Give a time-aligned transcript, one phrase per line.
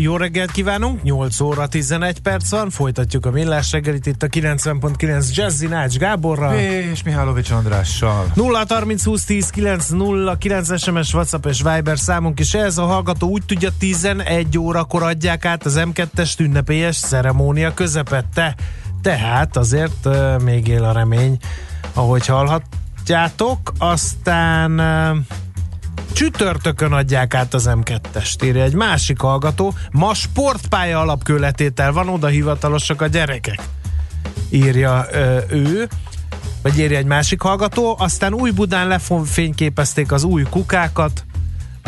[0.00, 5.34] Jó reggelt kívánunk, 8 óra 11 perc van, folytatjuk a millás reggelit itt a 90.9
[5.34, 6.54] Jazzy Nács Gáborral.
[6.58, 8.32] És Mihálovics Andrással.
[8.34, 12.84] 0 30 20 10 9 0 9 SMS, WhatsApp és Viber számunk is ez a
[12.84, 18.54] hallgató úgy tudja 11 órakor adják át az M2-es ünnepélyes ceremónia közepette.
[19.02, 21.36] Tehát azért uh, még él a remény,
[21.92, 23.72] ahogy hallhatjátok.
[23.78, 25.16] Aztán uh,
[26.12, 29.74] Csütörtökön adják át az M2-est, írja egy másik hallgató.
[29.90, 33.60] Ma sportpálya alapkőletétel van, oda hivatalosak a gyerekek,
[34.50, 35.88] írja ö, ő.
[36.62, 37.96] Vagy írja egy másik hallgató.
[37.98, 41.24] Aztán új Budán lefényképezték az új kukákat,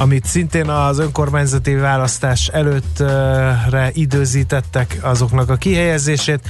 [0.01, 6.41] amit szintén az önkormányzati választás előttre időzítettek azoknak a kihelyezését.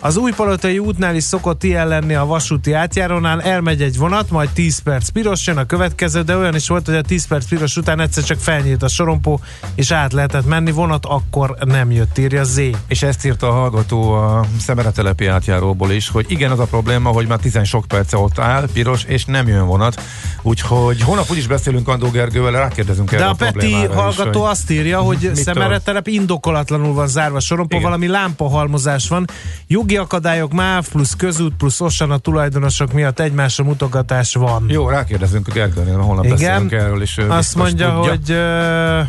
[0.00, 4.48] Az új palotai útnál is szokott ilyen lenni a vasúti átjárónál, elmegy egy vonat, majd
[4.50, 7.76] 10 perc piros jön a következő, de olyan is volt, hogy a 10 perc piros
[7.76, 9.40] után egyszer csak felnyílt a sorompó,
[9.74, 12.60] és át lehetett menni, vonat akkor nem jött, írja Z.
[12.86, 17.26] És ezt írta a hallgató a Szemeretelepi átjáróból is, hogy igen, az a probléma, hogy
[17.26, 20.02] már 10 sok perce ott áll, piros, és nem jön vonat.
[20.42, 25.00] Úgyhogy hónap úgyis beszélünk Andó Gergővel, rákérdezünk De a, a Peti hallgató is, azt írja,
[25.08, 27.88] hogy Szemeretelep indokolatlanul van zárva sorompó, igen.
[27.88, 29.24] valami lámpahalmozás van.
[29.66, 34.64] Jogi akadályok, MÁV plusz közút plusz Osana tulajdonosok miatt egymásra mutogatás van.
[34.68, 36.36] Jó, rákérdezünk a Gergőnél, holnap Igen.
[36.36, 37.18] beszélünk erről is.
[37.18, 38.10] Azt mondja, tudja.
[38.10, 39.08] hogy uh,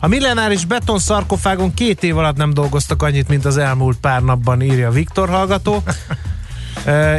[0.00, 4.62] a millenáris beton szarkofágon két év alatt nem dolgoztak annyit, mint az elmúlt pár napban,
[4.62, 5.82] írja Viktor hallgató.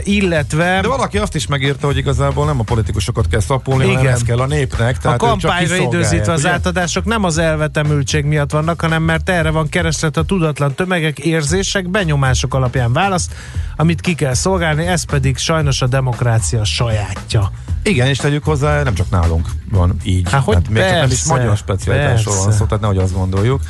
[0.03, 0.81] Illetve...
[0.81, 3.97] De valaki azt is megírta, hogy igazából nem a politikusokat kell szapulni, Igen.
[3.97, 4.97] hanem ez kell a népnek.
[4.97, 6.49] Tehát a kampányra időzítve az ugye?
[6.49, 11.89] átadások nem az elvetemültség miatt vannak, hanem mert erre van kereslet a tudatlan tömegek, érzések,
[11.89, 13.33] benyomások alapján választ,
[13.75, 17.51] amit ki kell szolgálni, ez pedig sajnos a demokrácia sajátja.
[17.83, 20.31] Igen, és tegyük hozzá, nem csak nálunk van így.
[20.31, 23.61] Hát, hogy hát, persze, csak nem is magyar specialitásról van szó, tehát nehogy azt gondoljuk.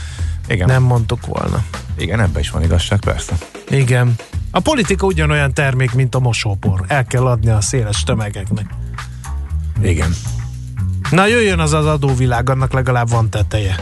[0.47, 0.68] Igen.
[0.68, 1.63] Nem mondtuk volna.
[1.97, 3.38] Igen, ebbe is van igazság, persze.
[3.69, 4.16] Igen.
[4.51, 6.83] A politika ugyanolyan termék, mint a mosópor.
[6.87, 8.65] El kell adni a széles tömegeknek.
[9.81, 10.15] Igen.
[11.11, 13.75] Na jöjjön az az adóvilág, annak legalább van teteje.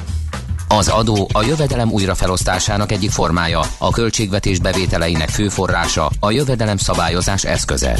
[0.68, 7.44] Az adó a jövedelem újrafelosztásának egyik formája, a költségvetés bevételeinek fő forrása, a jövedelem szabályozás
[7.44, 8.00] eszköze.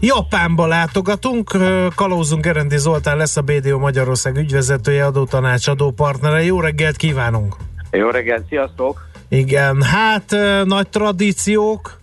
[0.00, 1.50] Japánba látogatunk,
[1.94, 6.42] kalózunk Erendi Zoltán lesz a BDO Magyarország ügyvezetője, adótanácsadó partnere.
[6.42, 7.56] Jó reggelt kívánunk!
[7.90, 9.08] Jó reggelt, sziasztok!
[9.28, 12.00] Igen, hát nagy tradíciók,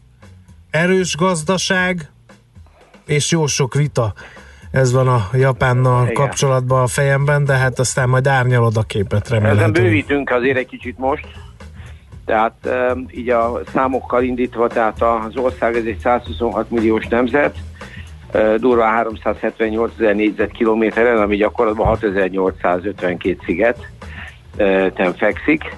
[0.70, 2.10] erős gazdaság,
[3.06, 4.14] és jó sok vita.
[4.72, 6.14] Ez van a Japánnal Igen.
[6.14, 9.70] kapcsolatban a fejemben, de hát aztán majd árnyalod a képet remélhetően.
[9.70, 11.26] Ezen bővítünk azért egy kicsit most.
[12.26, 12.70] Tehát
[13.12, 17.56] így a számokkal indítva, tehát az ország ez egy 126 milliós nemzet,
[18.58, 23.88] durva 378 ezer négyzetkilométeren, ami gyakorlatban 6852 sziget
[25.16, 25.76] fekszik.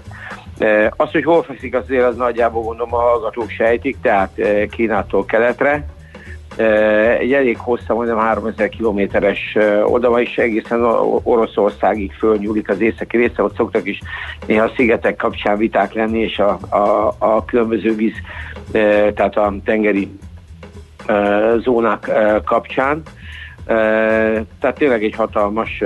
[0.95, 5.85] Azt, hogy hol fekszik, azért az nagyjából gondolom a hallgatók sejtik, tehát Kínától keletre.
[7.19, 10.83] Egy elég hossza, majdnem 3000 kilométeres oda is egészen
[11.23, 13.99] Oroszországig fölnyúlik az északi része, ott szoktak is
[14.45, 18.13] néha szigetek kapcsán viták lenni, és a, a, a különböző víz,
[19.13, 20.11] tehát a tengeri
[21.63, 22.11] zónák
[22.45, 23.01] kapcsán.
[24.59, 25.83] Tehát tényleg egy hatalmas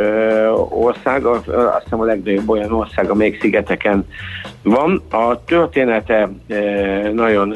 [0.69, 4.07] ország, azt hiszem a legnagyobb olyan ország, amelyik szigeteken
[4.61, 5.03] van.
[5.11, 6.29] A története
[7.13, 7.55] nagyon,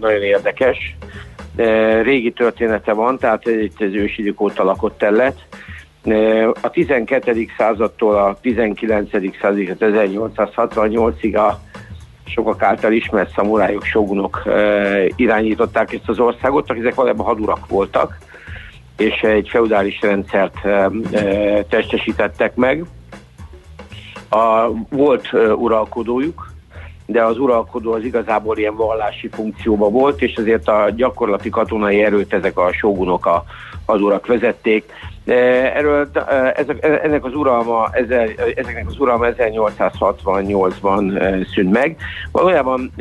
[0.00, 0.96] nagyon érdekes.
[2.02, 5.36] Régi története van, tehát itt az ősidők óta lakott terület.
[6.62, 7.46] A 12.
[7.58, 9.10] századtól a 19.
[9.40, 11.69] századig, 1868-ig a
[12.34, 14.42] sokak által ismert szamurájok, sogunok
[15.16, 18.18] irányították ezt az országot, ezek valójában hadurak voltak
[19.00, 20.54] és egy feudális rendszert
[21.68, 22.84] testesítettek meg.
[24.28, 26.52] A, volt uralkodójuk,
[27.06, 32.32] de az uralkodó az igazából ilyen vallási funkcióban volt, és azért a gyakorlati katonai erőt
[32.32, 33.44] ezek a sógunok a
[33.90, 34.92] hadurak vezették,
[35.24, 36.08] Erről,
[36.54, 37.90] ezek, ennek az uralma,
[38.54, 41.96] ezeknek az uralma 1868-ban szűnt meg.
[42.32, 42.92] Valójában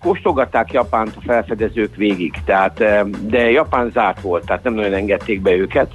[0.00, 2.84] kóstolgatták Japánt a felfedezők végig, tehát,
[3.26, 5.92] de Japán zárt volt, tehát nem nagyon engedték be őket.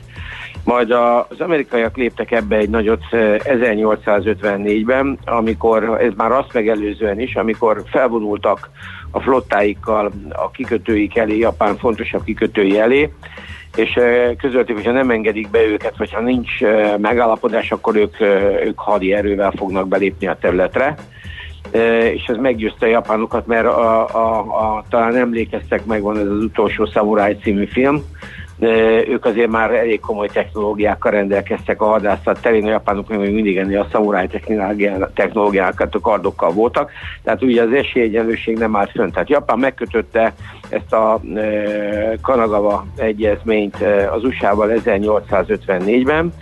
[0.63, 7.83] Majd az amerikaiak léptek ebbe egy nagyot 1854-ben, amikor, ez már azt megelőzően is, amikor
[7.85, 8.69] felvonultak
[9.11, 13.11] a flottáikkal a kikötőik elé, Japán fontosabb kikötői elé,
[13.77, 13.99] és
[14.37, 16.59] közölték, hogyha nem engedik be őket, vagy ha nincs
[16.97, 18.19] megállapodás, akkor ők,
[18.65, 20.95] ők hadi erővel fognak belépni a területre.
[22.13, 26.85] És ez meggyőzte a japánokat, mert a, a, a, talán emlékeztek, megvan ez az utolsó
[26.85, 28.03] Samurai című film,
[28.59, 33.79] ők azért már elég komoly technológiákkal rendelkeztek a hadászat terén, a japánok még mindig ennél
[33.79, 34.27] a szamuráj
[35.13, 36.91] technológiákat a kardokkal voltak,
[37.23, 39.11] tehát ugye az esélyegyenlőség nem állt fönn.
[39.11, 40.33] Tehát Japán megkötötte
[40.69, 41.21] ezt a
[42.21, 43.77] Kanagawa egyezményt
[44.11, 46.33] az USA-val 1854-ben,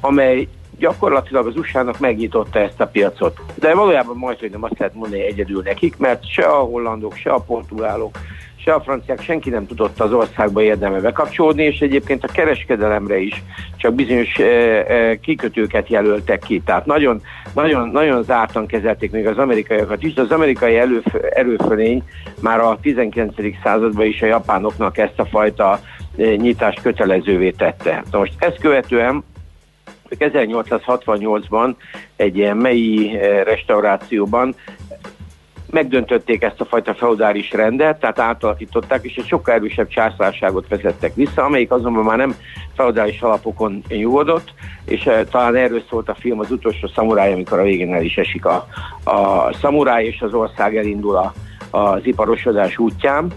[0.00, 0.48] amely
[0.78, 3.40] gyakorlatilag az USA-nak megnyitotta ezt a piacot.
[3.54, 7.30] De valójában majd, hogy nem azt lehet mondani egyedül nekik, mert se a hollandok, se
[7.30, 8.18] a portugálok,
[8.64, 13.42] se a franciák, senki nem tudott az országba érdembe bekapcsolódni, és egyébként a kereskedelemre is
[13.76, 16.62] csak bizonyos e, e, kikötőket jelöltek ki.
[16.64, 17.22] Tehát nagyon,
[17.54, 22.02] nagyon, nagyon zártan kezelték még az amerikaiakat is, az amerikai előf, erőfölény
[22.40, 23.34] már a 19.
[23.62, 25.80] században is a japánoknak ezt a fajta
[26.18, 28.02] e, nyitást kötelezővé tette.
[28.10, 29.24] Na most ezt követően
[30.18, 31.74] 1868-ban
[32.16, 34.54] egy ilyen mei restaurációban
[35.70, 41.44] megdöntötték ezt a fajta feudális rendet, tehát átalakították, és egy sokkal erősebb császárságot vezettek vissza,
[41.44, 42.34] amelyik azonban már nem
[42.76, 47.62] feudális alapokon nyugodott, és uh, talán erről szólt a film az utolsó szamuráj, amikor a
[47.62, 48.66] végén el is esik a,
[49.04, 51.32] a szamuráj, és az ország elindul a,
[51.70, 53.32] az iparosodás útján.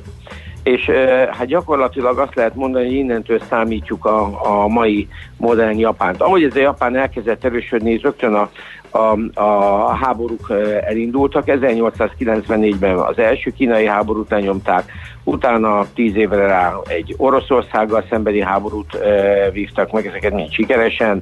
[0.64, 0.90] És
[1.32, 5.08] hát gyakorlatilag azt lehet mondani, hogy innentől számítjuk a, a mai
[5.38, 6.22] modern Japánt.
[6.22, 8.50] Ahogy ez a Japán elkezdett erősödni, rögtön a,
[8.94, 10.52] a, a háborúk
[10.82, 11.44] elindultak.
[11.48, 14.92] 1894-ben az első kínai háborút lenyomták,
[15.24, 21.22] utána tíz évre rá egy Oroszországgal szembeni háborút e, vívtak meg, ezeket mind sikeresen.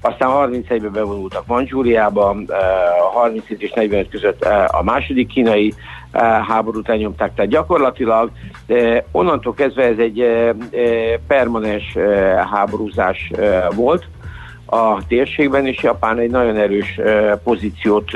[0.00, 2.54] Aztán 31-ben bevonultak Manzsúriába, e,
[3.12, 5.74] 37 és 45 között e, a második kínai
[6.12, 7.34] e, háborút elnyomták.
[7.34, 8.30] Tehát gyakorlatilag
[8.66, 10.54] e, onnantól kezdve ez egy e,
[11.26, 12.02] permanens e,
[12.50, 14.06] háborúzás e, volt
[14.70, 17.00] a térségben, és Japán egy nagyon erős
[17.44, 18.10] pozíciót,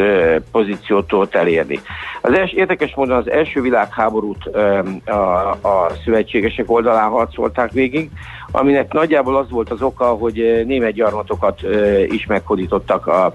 [0.51, 1.81] pozíciót tudott elérni.
[2.21, 4.47] Az els, érdekes módon az első világháborút
[5.05, 8.11] a, a szövetségesek oldalán harcolták végig,
[8.51, 11.61] aminek nagyjából az volt az oka, hogy német gyarmatokat
[12.07, 13.35] is meghódítottak a,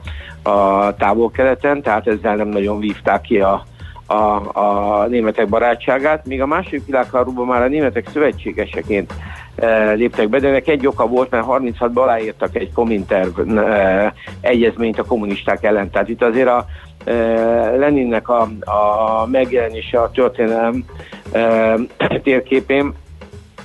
[0.50, 3.64] a távol-keleten, tehát ezzel nem nagyon vívták ki a,
[4.06, 9.14] a, a németek barátságát, míg a második világháborúban már a németek szövetségeseként
[9.96, 15.04] léptek be, de ennek egy oka volt, mert 36-ban aláírtak egy Komintern e, egyezményt a
[15.04, 15.90] kommunisták ellen.
[15.90, 16.66] Tehát itt azért a
[17.06, 17.14] e,
[17.78, 20.86] Leninnek a, a megjelenése a történelem
[22.24, 22.94] térképén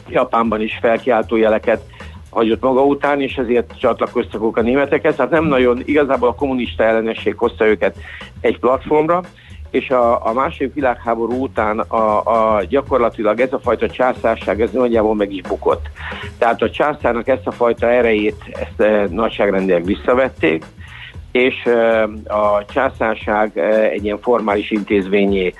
[0.08, 1.82] Japánban is felkiáltó jeleket
[2.30, 5.14] hagyott maga után, és ezért csatlakoztak a németekhez.
[5.16, 7.96] Tehát nem nagyon, igazából a kommunista ellenesség hozta őket
[8.40, 9.22] egy platformra,
[9.72, 15.14] és a, a második világháború után a, a, gyakorlatilag ez a fajta császárság, ez nagyjából
[15.14, 15.86] meg is bukott.
[16.38, 20.64] Tehát a császárnak ezt a fajta erejét, ezt e, nagyságrendileg visszavették,
[21.32, 21.54] és
[22.26, 23.58] a császárság
[23.92, 25.54] egy ilyen formális intézményé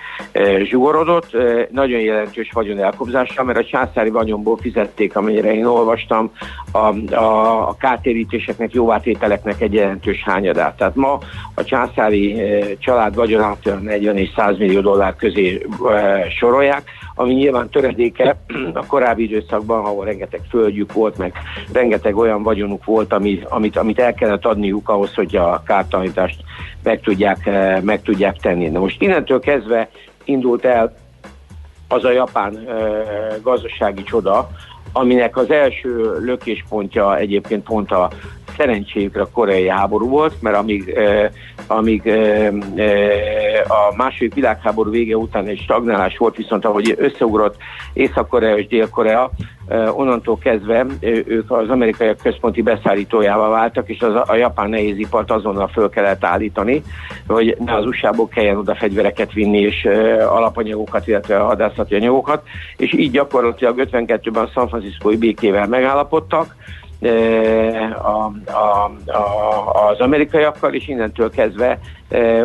[0.62, 1.36] zsugorodott,
[1.70, 6.32] nagyon jelentős vagyon elkobzással, mert a császári vagyonból fizették, amennyire én olvastam,
[6.72, 10.76] a, a, a kártérítéseknek, jóvátételeknek egy jelentős hányadát.
[10.76, 11.18] Tehát ma
[11.54, 12.42] a császári
[12.78, 15.66] család vagyonát 40 és 100 millió dollár közé
[16.38, 16.82] sorolják,
[17.14, 18.36] ami nyilván töredéke
[18.74, 21.32] a korábbi időszakban, ahol rengeteg földjük volt, meg
[21.72, 26.40] rengeteg olyan vagyonuk volt, amit, amit, amit el kellett adniuk ahhoz, hogy a kártalanítást
[26.82, 28.68] meg tudják, eh, meg tudják tenni.
[28.68, 29.88] Na most innentől kezdve
[30.24, 31.00] indult el
[31.92, 32.72] az a japán e,
[33.42, 34.50] gazdasági csoda,
[34.92, 38.10] aminek az első lökéspontja egyébként pont a
[38.62, 41.30] szerencséjükre a koreai háború volt, mert amíg, eh,
[41.66, 42.52] amíg eh,
[43.68, 47.56] a második világháború vége után egy stagnálás volt, viszont ahogy összeugrott
[47.92, 49.30] Észak-Korea és Dél-Korea,
[49.68, 50.86] eh, onnantól kezdve
[51.26, 56.82] ők az amerikaiak központi beszállítójával váltak, és az, a japán nehézipart azonnal föl kellett állítani,
[57.26, 59.88] hogy ne az USA-ból kelljen oda fegyvereket vinni, és
[60.28, 62.42] alapanyagokat, illetve hadászati anyagokat,
[62.76, 66.54] és így gyakorlatilag 52-ben a San Francisco-i békével megállapodtak,
[68.02, 71.78] a, a, a, az amerikaiakkal, és innentől kezdve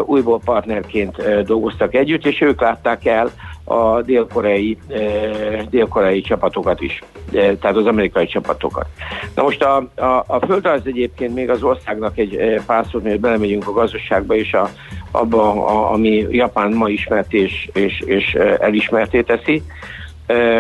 [0.05, 3.31] újból partnerként dolgoztak együtt, és ők látták el
[3.63, 4.77] a dél-koreai,
[5.69, 8.85] dél-koreai csapatokat is, tehát az amerikai csapatokat.
[9.35, 13.67] Na most a, a, a földrajz egyébként még az országnak egy pár szót, miért belemegyünk
[13.67, 14.69] a gazdaságba és a,
[15.11, 19.63] abba, a, ami Japán ma ismert és, és, és elismerté teszi.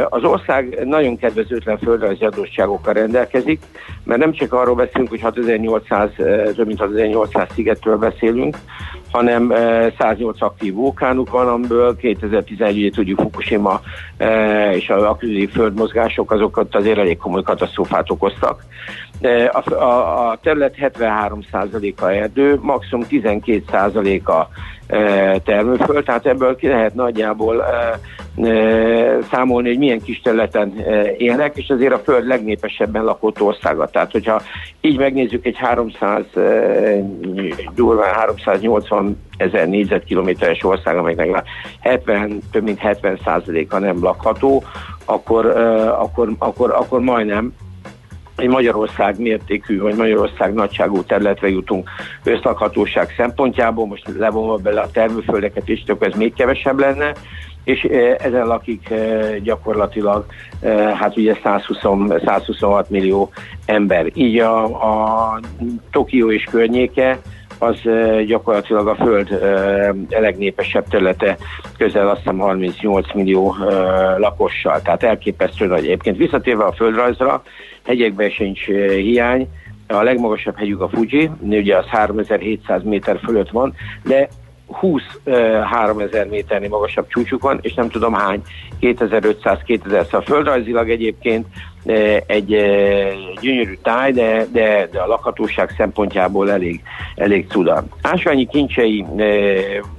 [0.09, 3.61] Az ország nagyon kedvezőtlen földrajzi adósságokkal rendelkezik,
[4.07, 6.09] mert nem csak arról beszélünk, hogy 6800,
[6.55, 8.57] több mint 6800 szigetről beszélünk,
[9.11, 9.53] hanem
[9.97, 13.81] 108 aktív vulkánuk van, amiből 2011 tudjuk Fukushima
[14.73, 18.63] és a aktív földmozgások azokat azért elég komoly katasztrófát okoztak.
[19.51, 24.47] A, a, a terület 73%-a erdő, maximum 12%-a
[25.43, 27.65] termőföld, tehát ebből ki lehet nagyjából
[29.31, 30.73] számolni, hogy milyen kis területen
[31.17, 33.87] élnek, és azért a föld legnépesebben lakott országa.
[33.97, 34.41] Tehát, hogyha
[34.81, 36.25] így megnézzük egy 300,
[37.75, 41.43] durván 380 ezer négyzetkilométeres ország, amelynek
[41.79, 44.63] 70, több mint 70 százaléka nem lakható,
[45.05, 45.45] akkor,
[45.99, 47.53] akkor, akkor, akkor majdnem
[48.35, 51.89] egy Magyarország mértékű, vagy Magyarország nagyságú területre jutunk
[52.23, 57.13] összlakhatóság szempontjából, most levonva bele a termőföldeket is, tök ez még kevesebb lenne,
[57.67, 57.83] és
[58.17, 58.93] ezen lakik
[59.43, 60.25] gyakorlatilag
[60.93, 61.77] hát ugye 120,
[62.25, 63.29] 126 millió
[63.65, 64.05] ember.
[64.13, 65.39] Így a, a
[65.91, 67.19] Tokió és környéke
[67.57, 67.81] az
[68.25, 69.39] gyakorlatilag a Föld
[70.09, 71.37] legnépesebb területe,
[71.77, 73.55] közel azt hiszem 38 millió
[74.17, 75.83] lakossal, tehát elképesztő nagy.
[75.85, 77.43] Egyébként visszatérve a földrajzra,
[77.85, 79.47] hegyekben sincs hiány,
[79.87, 84.27] a legmagasabb hegyük a Fuji, ugye az 3700 méter fölött van, de
[84.67, 85.01] 20
[85.63, 88.41] 3000 méternél magasabb csúcsuk van, és nem tudom hány,
[88.81, 91.45] 2500-2000, szóval földrajzilag egyébként
[92.25, 92.47] egy
[93.41, 96.81] gyönyörű táj, de, de, de a lakhatóság szempontjából elég,
[97.15, 97.83] elég cuda.
[98.01, 99.05] Ásványi kincsei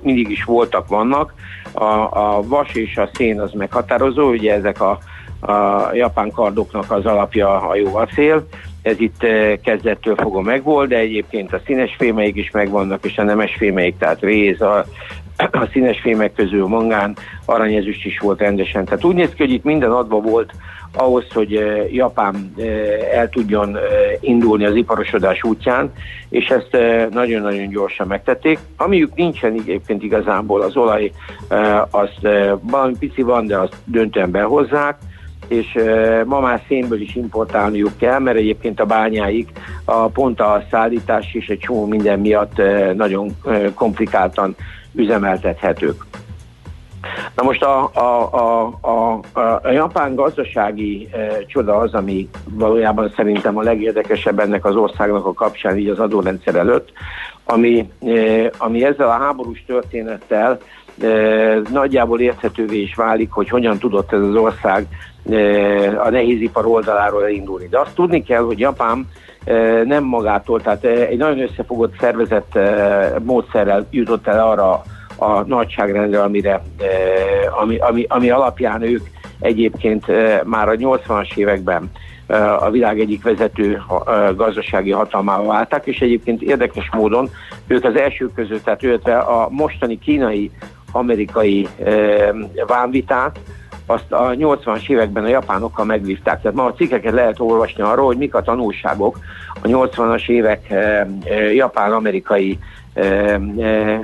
[0.03, 1.35] mindig is voltak, vannak,
[1.73, 4.99] a, a vas és a szén az meghatározó, ugye ezek a,
[5.41, 8.47] a japán kardoknak az alapja a jó acél,
[8.83, 9.27] ez itt
[9.63, 14.21] kezdettől fogom megvolt, de egyébként a színes fémeik is megvannak, és a nemes fémeik, tehát
[14.21, 14.85] réz, a,
[15.37, 18.85] a színes fémek közül mangán, aranyezüst is volt rendesen.
[18.85, 20.53] Tehát úgy néz ki, hogy itt minden adva volt
[20.93, 22.55] ahhoz, hogy Japán
[23.13, 23.79] el tudjon
[24.21, 25.93] indulni az iparosodás útján,
[26.29, 26.77] és ezt
[27.11, 28.59] nagyon-nagyon gyorsan megtették.
[28.77, 31.11] Amiük nincsen egyébként igazából az olaj,
[31.91, 32.29] azt
[32.61, 34.99] valami pici van, de azt döntően behozzák,
[35.49, 35.79] és
[36.25, 39.49] ma már szénből is importálniuk kell, mert egyébként a bányáik
[39.85, 42.63] a pont a szállítás és egy csomó minden miatt
[42.95, 43.37] nagyon
[43.75, 44.57] komplikáltan
[44.95, 46.05] üzemeltethetők.
[47.35, 53.57] Na most a, a, a, a, a japán gazdasági e, csoda az, ami valójában szerintem
[53.57, 56.93] a legérdekesebb ennek az országnak a kapcsán, így az adórendszer előtt,
[57.45, 60.59] ami, e, ami ezzel a háborús történettel
[61.03, 61.09] e,
[61.73, 64.87] nagyjából érthetővé is válik, hogy hogyan tudott ez az ország
[66.05, 67.69] a nehézipar oldaláról elindulni.
[67.69, 69.09] De azt tudni kell, hogy Japán
[69.85, 72.59] nem magától, tehát egy nagyon összefogott szervezett
[73.23, 74.83] módszerrel jutott el arra
[75.17, 76.63] a nagyságrendre, amire,
[77.61, 79.07] ami, ami, ami alapján ők
[79.41, 80.07] egyébként
[80.45, 81.91] már a 80-as években
[82.59, 83.83] a világ egyik vezető
[84.37, 87.31] gazdasági hatalmával váltak, és egyébként érdekes módon
[87.67, 90.51] ők az első között, tehát illetve a mostani kínai
[90.93, 91.69] amerikai
[92.67, 93.39] vámvitát,
[93.91, 96.43] azt a 80-as években a japánokkal megvívták.
[96.43, 99.19] Tehát ma a cikkeket lehet olvasni arról, hogy mik a tanulságok
[99.63, 102.59] a 80-as évek e, e, japán-amerikai
[102.95, 103.41] e,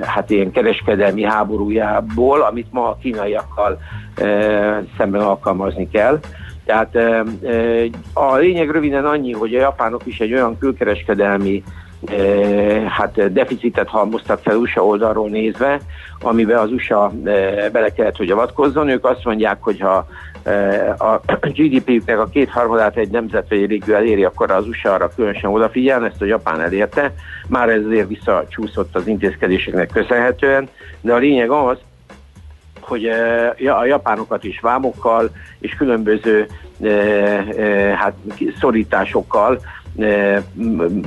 [0.01, 3.79] hát ilyen kereskedelmi háborújából, amit ma a kínaiakkal
[4.97, 6.19] szemben alkalmazni kell.
[6.65, 6.95] Tehát
[8.13, 11.63] a lényeg röviden annyi, hogy a japánok is egy olyan külkereskedelmi
[12.87, 15.79] hát deficitet halmoztak fel USA oldalról nézve,
[16.19, 17.11] amiben az USA
[17.71, 18.89] bele kellett, hogy avatkozzon.
[18.89, 20.07] Ők azt mondják, hogy ha
[20.97, 21.19] a
[21.57, 26.21] GDP-jüknek a kétharmadát egy nemzet vagy egy eléri, akkor az USA arra különösen odafigyel, ezt
[26.21, 27.13] a Japán elérte.
[27.47, 30.69] Már ez azért visszacsúszott az intézkedéseknek köszönhetően,
[31.01, 31.77] de a lényeg az,
[32.79, 33.05] hogy
[33.79, 36.47] a japánokat is vámokkal és különböző
[37.95, 38.13] hát
[38.59, 39.59] szorításokkal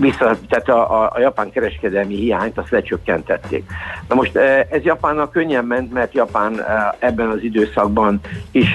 [0.01, 3.65] vissza, tehát a, a, a japán kereskedelmi hiányt azt lecsökkentették.
[4.09, 4.37] Na most
[4.71, 6.65] ez Japánnak könnyen ment, mert Japán
[6.99, 8.75] ebben az időszakban is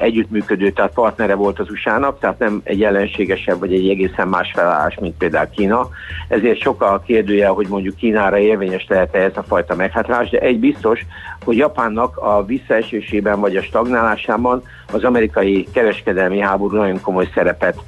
[0.00, 4.98] együttműködő, tehát partnere volt az USA-nak, tehát nem egy ellenségesebb vagy egy egészen más felállás,
[5.00, 5.88] mint például Kína.
[6.28, 11.00] Ezért sokkal kérdője, hogy mondjuk Kínára érvényes lehet-e ez a fajta meghátrálás, de egy biztos,
[11.44, 17.78] hogy Japánnak a visszaesésében vagy a stagnálásában az amerikai kereskedelmi háború nagyon komoly szerepet,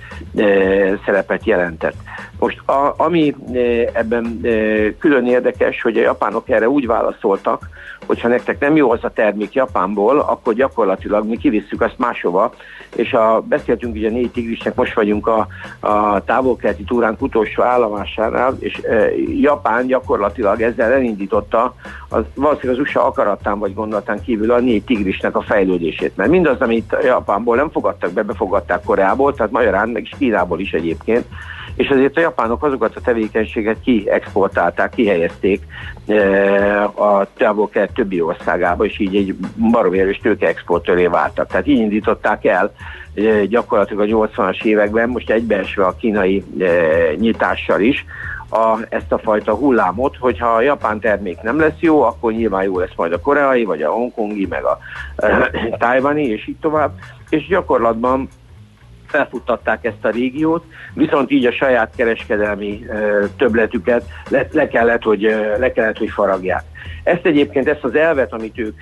[1.04, 1.96] szerepet jelentett.
[2.38, 3.35] Most a, ami
[3.93, 4.40] ebben
[4.99, 7.69] külön érdekes, hogy a japánok erre úgy válaszoltak,
[8.07, 12.52] hogyha nektek nem jó az a termék Japánból, akkor gyakorlatilag mi kivisszük azt máshova,
[12.95, 15.47] és a, beszéltünk ugye négy tigrisnek, most vagyunk a,
[15.81, 21.75] a távol-keleti túránk utolsó állomásánál, és e, Japán gyakorlatilag ezzel elindította
[22.09, 26.16] az, valószínűleg az USA akaratán vagy gondolatán kívül a négy tigrisnek a fejlődését.
[26.16, 30.73] Mert mindaz, amit Japánból nem fogadtak be, befogadták Koreából, tehát magyarán, meg is Kínából is
[30.73, 31.26] egyébként,
[31.76, 35.62] és ezért a japánok azokat a tevékenységet kiexportálták, kihelyezték
[36.06, 39.35] e, a távol többi országába, és így egy
[39.71, 41.47] baromi erős tőkeexportőré váltak.
[41.47, 42.73] Tehát így indították el
[43.14, 46.66] e, gyakorlatilag a 80-as években, most egybeesve a kínai e,
[47.16, 48.04] nyitással is,
[48.50, 52.78] a, ezt a fajta hullámot, hogyha a japán termék nem lesz jó, akkor nyilván jó
[52.78, 54.78] lesz majd a koreai, vagy a hongkongi, meg a
[55.16, 56.92] e, tájvani, és így tovább.
[57.28, 58.28] És gyakorlatban
[59.09, 65.21] felfuttatták ezt a régiót, viszont így a saját kereskedelmi ö, töbletüket le, le, kellett, hogy,
[65.59, 66.63] le kellett, hogy faragják.
[67.03, 68.81] Ezt egyébként, ezt az elvet, amit ők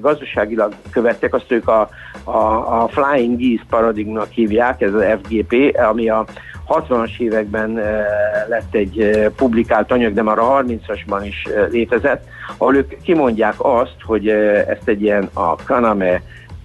[0.00, 1.88] gazdaságilag követtek, azt ők a,
[2.24, 6.24] a, a Flying Geese paradigmnak hívják, ez az FGP, ami a
[6.68, 7.74] 60-as években
[8.48, 14.28] lett egy publikált anyag, de már a 30-asban is létezett, ahol ők kimondják azt, hogy
[14.68, 16.22] ezt egy ilyen a Kaname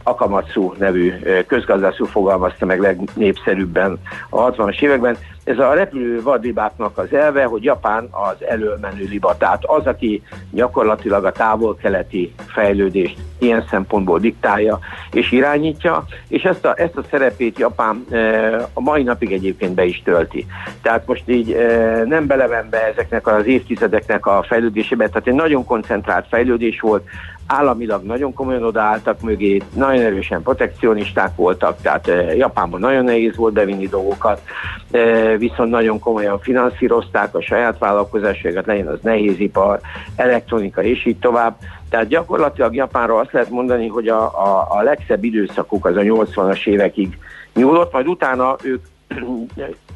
[0.08, 1.14] Akamatsu nevű
[1.48, 5.18] közgazdászú fogalmazta meg legnépszerűbben a 60-as években.
[5.44, 11.26] Ez a repülő vadlibáknak az elve, hogy Japán az előmenő liba, tehát az, aki gyakorlatilag
[11.26, 14.80] a távol-keleti fejlődést ilyen szempontból diktálja
[15.12, 18.06] és irányítja, és ezt a, ezt a szerepét Japán
[18.74, 20.46] a mai napig egyébként be is tölti.
[20.82, 21.56] Tehát most így
[22.06, 27.08] nem belevenve ezeknek az évtizedeknek a fejlődésébe, tehát egy nagyon koncentrált fejlődés volt,
[27.48, 33.54] államilag nagyon komolyan odaálltak mögé, nagyon erősen protekcionisták voltak, tehát eh, Japánban nagyon nehéz volt
[33.54, 34.42] bevinni dolgokat,
[34.92, 39.80] eh, viszont nagyon komolyan finanszírozták a saját vállalkozásaikat, legyen az nehézipar,
[40.16, 41.56] elektronika és így tovább.
[41.90, 46.68] Tehát gyakorlatilag Japánról azt lehet mondani, hogy a, a, a legszebb időszakuk az a 80-as
[46.68, 47.18] évekig
[47.54, 48.84] nyúlott, majd utána ők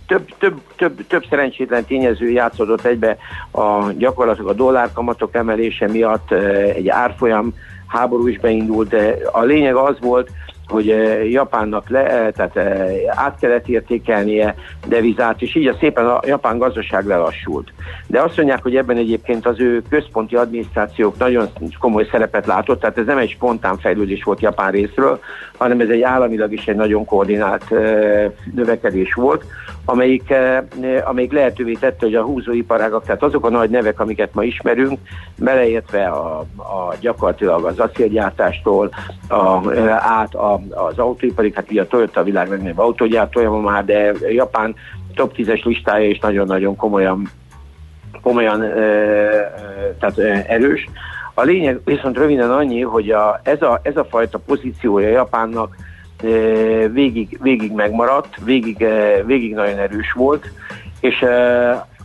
[0.07, 3.17] több, több, több, több szerencsétlen tényező játszódott egybe
[3.51, 6.31] a gyakorlatilag a dollárkamatok emelése miatt
[6.75, 7.53] egy árfolyam
[7.87, 10.29] háború is beindult, de a lényeg az volt,
[10.69, 14.55] hogy eh, Japánnak le, eh, tehát eh, át kellett értékelnie
[14.87, 17.73] devizát, és így a szépen a japán gazdaság lelassult.
[18.07, 22.97] De azt mondják, hogy ebben egyébként az ő központi adminisztrációk nagyon komoly szerepet látott, tehát
[22.97, 25.19] ez nem egy spontán fejlődés volt Japán részről,
[25.57, 27.69] hanem ez egy államilag is egy nagyon koordinált
[28.55, 29.45] növekedés volt,
[29.89, 30.33] amelyik,
[31.03, 34.99] amelyik lehetővé tette, hogy a húzóiparágak, tehát azok a nagy nevek, amiket ma ismerünk,
[35.37, 38.89] beleértve a, a gyakorlatilag az acélgyártástól
[39.27, 44.75] a, át a az autóiparig, hát ugye a Toyota világ legnagyobb autógyártója már, de Japán
[45.15, 47.29] top 10-es listája is nagyon-nagyon komolyan,
[48.21, 50.89] komolyan e, e, tehát erős.
[51.33, 55.75] A lényeg viszont röviden annyi, hogy a, ez, a, ez a fajta pozíciója Japánnak
[56.91, 58.85] végig, végig megmaradt, végig,
[59.25, 60.51] végig nagyon erős volt,
[60.99, 61.25] és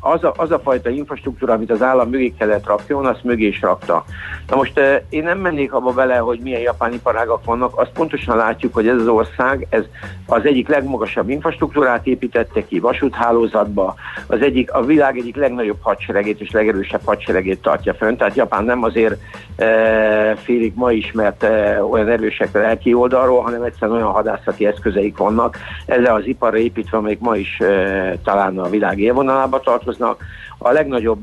[0.04, 3.60] az a, az a fajta infrastruktúra, amit az állam mögé kellett rakjon, azt mögé is
[3.60, 4.04] rakta.
[4.48, 8.36] Na most eh, én nem mennék abba bele, hogy milyen japán iparágak vannak, azt pontosan
[8.36, 9.84] látjuk, hogy ez az ország, ez
[10.26, 13.94] az egyik legmagasabb infrastruktúrát építette ki vasúthálózatba,
[14.26, 18.82] az egyik, a világ egyik legnagyobb hadseregét és legerősebb hadseregét tartja fönn, tehát Japán nem
[18.82, 19.20] azért
[19.56, 25.56] e, félig ma ismert e, olyan erősek lelki oldalról, hanem egyszerűen olyan hadászati eszközeik vannak,
[25.86, 30.24] ezzel az iparra építve, amelyik ma is e, talán a világ élvonalába tartozik, foglalkoznak.
[30.58, 31.22] A legnagyobb,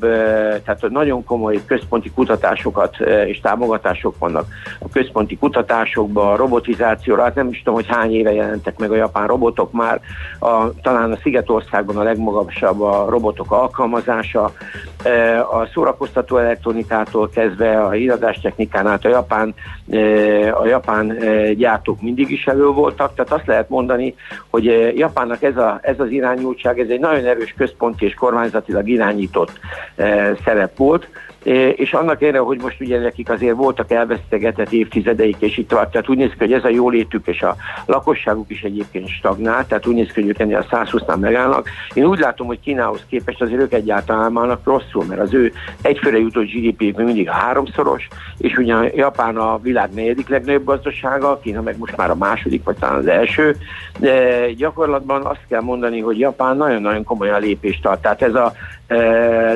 [0.64, 4.46] tehát nagyon komoly központi kutatásokat és támogatások vannak.
[4.80, 8.96] A központi kutatásokban, a robotizációra, hát nem is tudom, hogy hány éve jelentek meg a
[8.96, 10.02] japán robotok már,
[10.40, 14.52] a, talán a Szigetországban a legmagasabb a robotok alkalmazása,
[15.52, 19.54] a szórakoztató elektronikától kezdve a híradástechnikán át a japán,
[20.54, 21.18] a japán
[21.58, 24.16] gyártók mindig is elő voltak, tehát azt lehet mondani,
[24.50, 29.60] hogy Japánnak ez, a, ez az irányultság, ez egy nagyon erős központi és kormányzatilag irányított
[30.44, 31.08] szerep volt,
[31.76, 36.10] és annak erre, hogy most ugye nekik azért voltak elvesztegetett évtizedeik, és itt tovább, tehát
[36.10, 39.96] úgy néz ki, hogy ez a jólétük és a lakosságuk is egyébként stagnál, tehát úgy
[39.96, 41.70] néz ki, hogy ők ennél a 120-nál megállnak.
[41.94, 45.52] Én úgy látom, hogy Kínához képest azért ők egyáltalán állnak rosszul, mert az ő
[45.82, 51.78] egyfőre jutott GDP mindig háromszoros, és ugye Japán a világ negyedik legnagyobb gazdasága, Kína meg
[51.78, 53.56] most már a második, vagy talán az első,
[54.00, 58.02] de gyakorlatban azt kell mondani, hogy Japán nagyon-nagyon komolyan lépést tart.
[58.02, 58.54] Tehát ez a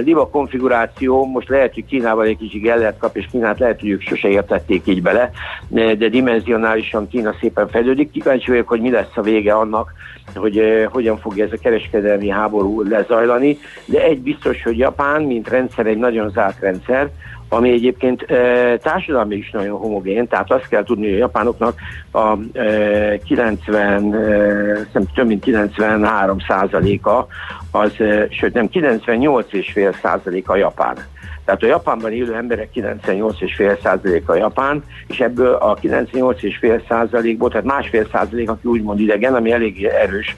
[0.03, 4.01] Liba konfiguráció, most lehet, hogy Kínával egy kicsit gellert kap, és Kínát lehet, hogy ők
[4.01, 5.31] sose értették így bele,
[5.69, 8.11] de dimenzionálisan Kína szépen fejlődik.
[8.11, 9.93] Kíváncsi vagyok, hogy mi lesz a vége annak,
[10.35, 15.85] hogy hogyan fogja ez a kereskedelmi háború lezajlani, de egy biztos, hogy Japán, mint rendszer,
[15.85, 17.09] egy nagyon zárt rendszer,
[17.49, 21.79] ami egyébként e, társadalmi is nagyon homogén, tehát azt kell tudni, hogy a japánoknak
[22.11, 27.27] a e, 90, e, több mint 93 százaléka,
[27.75, 27.91] az,
[28.29, 30.97] sőt nem 98,5 százaléka a japán.
[31.45, 38.07] Tehát a Japánban élő emberek 98,5 százaléka Japán, és ebből a 98,5 százalékból, tehát másfél
[38.11, 40.35] százalék, aki úgymond idegen, ami elég erős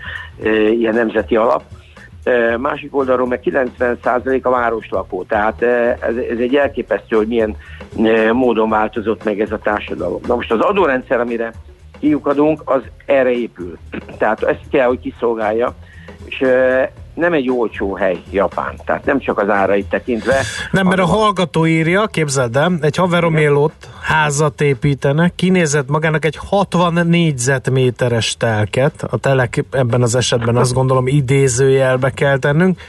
[0.80, 1.63] ilyen nemzeti alap,
[2.58, 7.56] másik oldalról meg 90% a városlakó, tehát ez, ez egy elképesztő, hogy milyen
[8.32, 10.21] módon változott meg ez a társadalom.
[10.28, 11.54] Na most az adórendszer, amire
[12.00, 13.78] kiukadunk, az erre épül.
[14.17, 15.76] Tehát ezt kell, hogy kiszolgálja,
[16.26, 16.43] és
[17.17, 20.41] nem egy olcsó hely Japán, tehát nem csak az árait tekintve.
[20.71, 26.25] Nem, mert a hallgató írja, képzeld el, egy haverom él ott, házat építenek, kinézett magának
[26.25, 32.80] egy 60 négyzetméteres telket, a telek ebben az esetben azt gondolom idézőjelbe kell tennünk,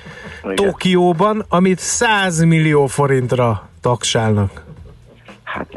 [0.42, 0.54] Igen.
[0.54, 4.66] Tokióban, amit 100 millió forintra taksálnak.
[5.42, 5.68] Hát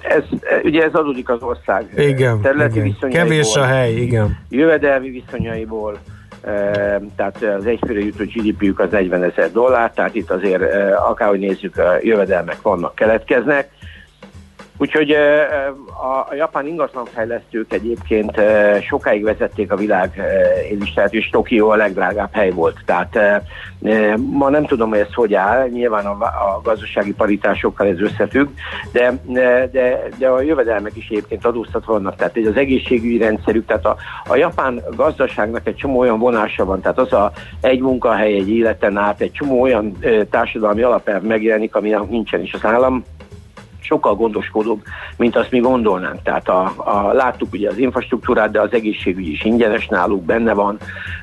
[0.00, 0.22] ez,
[0.62, 2.82] ugye ez adódik az ország igen, területi igen.
[2.82, 3.28] viszonyaiból.
[3.28, 4.38] Kevés a hely, igen.
[4.48, 5.98] Jövedelmi viszonyaiból,
[7.16, 10.62] tehát az egyfőre jutó GDP-jük az 40 ezer dollár, tehát itt azért
[10.94, 13.70] akárhogy nézzük, jövedelmek vannak, keletkeznek.
[14.78, 15.10] Úgyhogy
[16.30, 18.40] a, japán ingatlanfejlesztők egyébként
[18.88, 20.22] sokáig vezették a világ
[20.70, 22.78] élistát, és Tokió a legdrágább hely volt.
[22.84, 23.18] Tehát
[24.16, 28.48] ma nem tudom, hogy ez hogy áll, nyilván a, a gazdasági paritásokkal ez összefügg,
[28.92, 29.12] de,
[29.70, 32.16] de, de a jövedelmek is egyébként adóztatva vannak.
[32.16, 33.96] Tehát az egészségügyi rendszerük, tehát a,
[34.28, 38.96] a japán gazdaságnak egy csomó olyan vonása van, tehát az a egy munkahely, egy életen
[38.96, 39.98] át, egy csomó olyan
[40.30, 43.04] társadalmi alapelv megjelenik, aminek nincsen is az állam
[43.88, 44.82] sokkal gondoskodóbb,
[45.16, 46.22] mint azt mi gondolnánk.
[46.22, 50.78] Tehát a, a, láttuk ugye az infrastruktúrát, de az egészségügy is ingyenes náluk, benne van,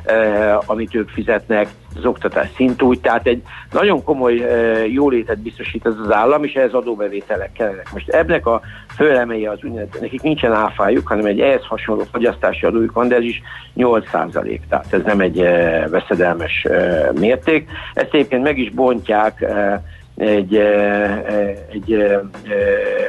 [0.06, 5.94] e, amit ők fizetnek, az oktatás szintúgy, tehát egy nagyon komoly e, jólétet biztosít ez
[6.04, 7.90] az állam, és ehhez adóbevételek kellenek.
[7.94, 8.62] Most ebnek a
[8.96, 13.24] főelemei az úgynevezett, nekik nincsen áfájuk, hanem egy ehhez hasonló fogyasztási adójuk van, de ez
[13.24, 13.42] is
[13.74, 17.70] 8 százalék, tehát ez nem egy e, veszedelmes e, mérték.
[17.94, 19.84] Ezt egyébként meg is bontják e,
[20.16, 20.56] egy,
[21.72, 22.06] egy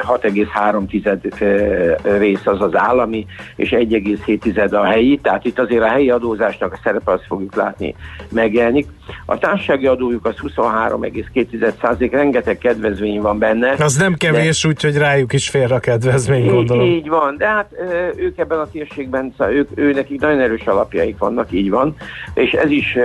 [0.03, 6.73] 6,3 rész az az állami, és 1,7 a helyi, tehát itt azért a helyi adózásnak
[6.73, 7.95] a szerepe azt fogjuk látni
[8.31, 8.87] megjelenik.
[9.27, 13.75] A társasági adójuk az 23,2 százalék, rengeteg kedvezmény van benne.
[13.79, 14.69] Az nem kevés, de...
[14.69, 16.87] úgyhogy rájuk is fér a kedvezmény, így, gondolom.
[16.87, 17.71] Így van, de hát
[18.17, 21.95] ők ebben a térségben, szóval ők, ő nekik nagyon erős alapjaik vannak, így van,
[22.35, 22.97] és ez is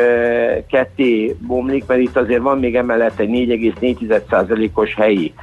[0.69, 3.29] ketté bomlik, mert itt azért van még emellett egy
[3.99, 5.33] 4,4%-os helyi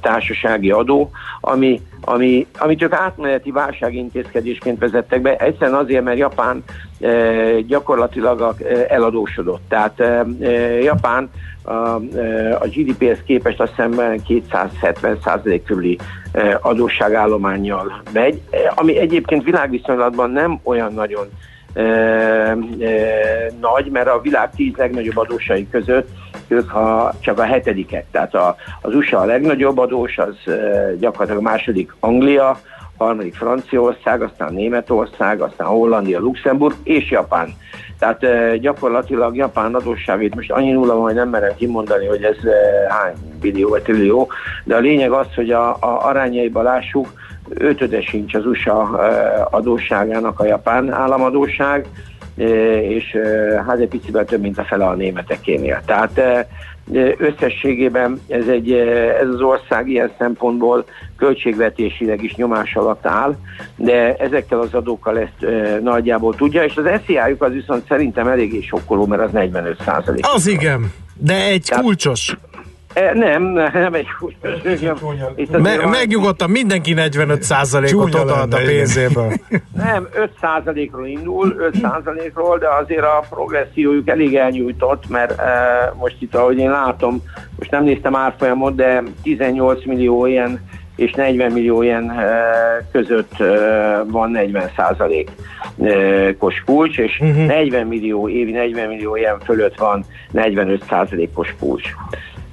[0.00, 6.64] társasági adó, ami, ami, amit ők átmeneti válságintézkedésként vezettek be, egyszerűen azért, mert Japán
[7.66, 8.56] gyakorlatilag
[8.88, 9.62] eladósodott.
[9.68, 10.02] Tehát
[10.82, 11.30] Japán
[11.62, 11.72] a,
[12.58, 15.98] a GDP-hez képest azt hiszem 270 százalék körüli
[16.60, 18.40] adósságállományjal megy,
[18.74, 21.26] ami egyébként világviszonylatban nem olyan nagyon
[21.74, 22.56] e, e,
[23.60, 26.08] nagy, mert a világ tíz legnagyobb adósai között
[26.52, 31.46] ők ha csak a hetediket, tehát a, az USA a legnagyobb adós, az e, gyakorlatilag
[31.46, 32.58] a második Anglia,
[32.96, 37.54] harmadik Franciaország, aztán Németország, aztán Hollandia, Luxemburg és Japán.
[37.98, 42.92] Tehát e, gyakorlatilag Japán adósságét most annyi nulla hogy nem merem kimondani, hogy ez e,
[42.92, 44.28] hány billió vagy trillió,
[44.64, 47.08] de a lényeg az, hogy a, a arányaiba lássuk,
[47.48, 51.86] ötöde sincs az USA e, adósságának a japán államadóság,
[52.36, 52.44] e,
[52.82, 55.82] és e, hát egy picivel több, mint a fele a németekénél.
[55.86, 56.20] Tehát
[57.18, 58.72] összességében ez, egy,
[59.22, 60.84] ez az ország ilyen szempontból
[61.16, 63.36] költségvetésileg is nyomás alatt áll,
[63.76, 68.60] de ezekkel az adókkal ezt e, nagyjából tudja, és az SZIA-juk az viszont szerintem eléggé
[68.60, 70.24] sokkoló, mert az 45 százalék.
[70.34, 72.36] Az igen, de egy Tehát, kulcsos.
[72.92, 74.06] E, nem, nem egy
[75.50, 77.44] Me, megnyugodtam, mindenki 45
[77.94, 79.32] ot adott a pénzéből.
[79.84, 80.30] Nem, 5
[80.92, 81.76] ról indul, 5
[82.34, 87.22] ról de azért a progressziójuk elég elnyújtott, mert e, most itt, ahogy én látom,
[87.58, 90.60] most nem néztem árfolyamot, de 18 millió ilyen
[90.96, 92.42] és 40 millió ilyen e,
[92.92, 97.46] között e, van 40 százalékos kulcs, és uh-huh.
[97.46, 101.88] 40 millió, évi 40 millió ilyen fölött van 45 százalékos kulcs.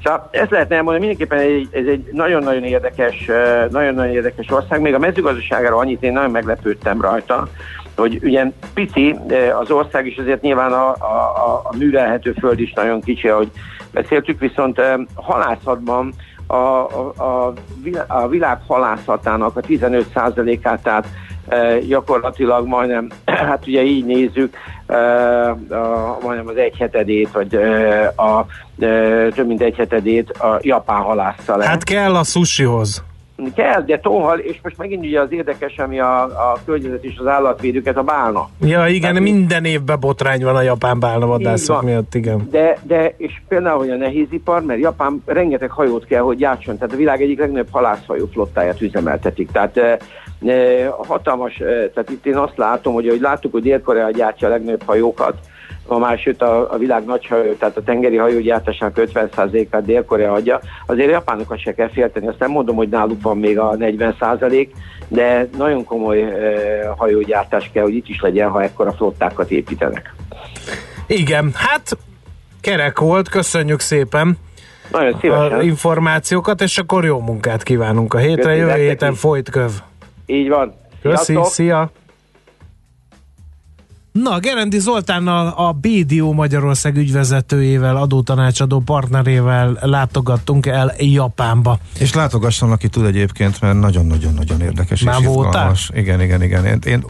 [0.04, 3.26] Szóval ezt lehetne elmondani, mindenképpen egy, ez egy nagyon-nagyon érdekes,
[3.70, 4.82] nagyon-nagyon érdekes ország.
[4.82, 7.48] Még a mezőgazdaságára annyit én nagyon meglepődtem rajta,
[7.96, 9.16] hogy ugye pici
[9.60, 13.52] az ország is, azért nyilván a, a, a művelhető föld is nagyon kicsi, ahogy
[13.92, 14.82] beszéltük, viszont
[15.16, 16.14] halászatban
[16.48, 17.54] a, a,
[18.08, 21.08] a világ halászatának a 15%-át, tehát
[21.88, 23.08] gyakorlatilag majdnem,
[23.50, 24.56] hát ugye így nézzük,
[24.88, 24.96] e,
[25.50, 28.46] a, majdnem az egy hetedét, vagy e, a,
[29.36, 31.66] több mint egy hetedét a japán halásza le.
[31.66, 33.04] Hát kell a sushihoz.
[33.56, 37.28] Kell, de tóhal, és most megint ugye az érdekes, ami a, a környezet és az
[37.28, 38.50] állatvédőket, a bálna.
[38.62, 42.48] Ja, igen, Tehát minden évben botrány van a japán vadászok miatt, igen.
[42.52, 46.94] De, de, és például, hogy a nehézipar, mert Japán rengeteg hajót kell, hogy játson, tehát
[46.94, 49.52] a világ egyik legnagyobb halászhajó flottáját üzemeltetik.
[49.52, 49.80] Tehát
[50.98, 54.84] hatalmas, e, tehát itt én azt látom, hogy ahogy láttuk, hogy Dél-Korea gyártja a legnagyobb
[54.86, 55.38] hajókat,
[55.88, 60.60] ma már sőt a, a világ nagy hajó, tehát a tengeri hajógyártásának 50%-át Dél-Korea adja,
[60.86, 62.28] azért japánokat se kell félteni.
[62.28, 64.68] Azt nem mondom, hogy náluk van még a 40%,
[65.08, 70.14] de nagyon komoly e, hajógyártás kell, hogy itt is legyen, ha ekkora flottákat építenek.
[71.08, 71.98] Igen, hát
[72.62, 74.38] kerek volt, köszönjük szépen.
[74.92, 75.60] Nagyon szívesen.
[75.60, 78.36] A információkat, és akkor jó munkát kívánunk a hétre.
[78.36, 79.72] Köszönjük, Jövő héten folyt köv.
[80.30, 80.74] Így van.
[81.02, 81.92] Köszi, szia!
[84.12, 91.80] Na, Gerendi Zoltánnal a BDO Magyarország ügyvezetőjével, adótanácsadó partnerével látogattunk el Japánba.
[92.00, 95.76] És látogasson, aki tud egyébként, mert nagyon-nagyon-nagyon érdekes Már és voltál?
[95.94, 96.66] Igen, igen, igen.
[96.66, 97.04] Én, én,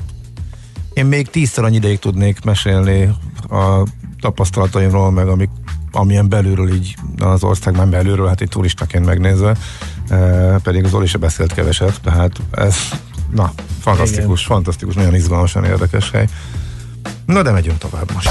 [0.94, 3.14] én még tízszer annyi ideig tudnék mesélni
[3.50, 3.84] a
[4.22, 5.50] tapasztalataimról, meg amik,
[5.92, 9.56] amilyen belülről így az ország már belülről, hát egy turistaként megnézve,
[10.10, 10.18] e,
[10.64, 12.76] pedig az Oli se beszélt keveset, tehát ez,
[13.32, 14.56] na, fantasztikus, Igen.
[14.56, 16.28] fantasztikus, nagyon izgalmasan érdekes hely.
[17.26, 18.30] Na de megyünk tovább most.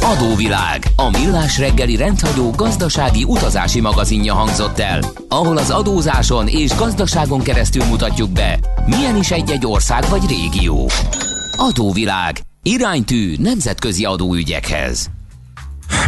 [0.00, 7.40] Adóvilág, a millás reggeli rendhagyó gazdasági utazási magazinja hangzott el, ahol az adózáson és gazdaságon
[7.40, 10.90] keresztül mutatjuk be, milyen is egy-egy ország vagy régió.
[11.56, 15.10] Adóvilág, iránytű nemzetközi adóügyekhez.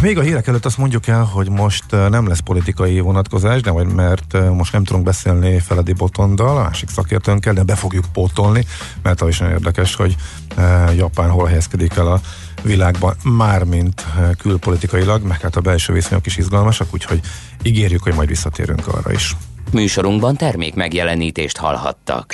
[0.01, 3.93] Még a hírek előtt azt mondjuk el, hogy most nem lesz politikai vonatkozás, de majd
[3.93, 8.65] mert most nem tudunk beszélni Feledi Botondal, a másik szakértőnkkel, de be fogjuk pótolni,
[9.01, 10.15] mert az is nagyon érdekes, hogy
[10.95, 12.21] Japán hol helyezkedik el a
[12.61, 14.05] világban, mármint
[14.37, 17.19] külpolitikailag, meg hát a belső viszonyok is izgalmasak, úgyhogy
[17.61, 19.35] ígérjük, hogy majd visszatérünk arra is.
[19.71, 22.33] Műsorunkban termék megjelenítést hallhattak.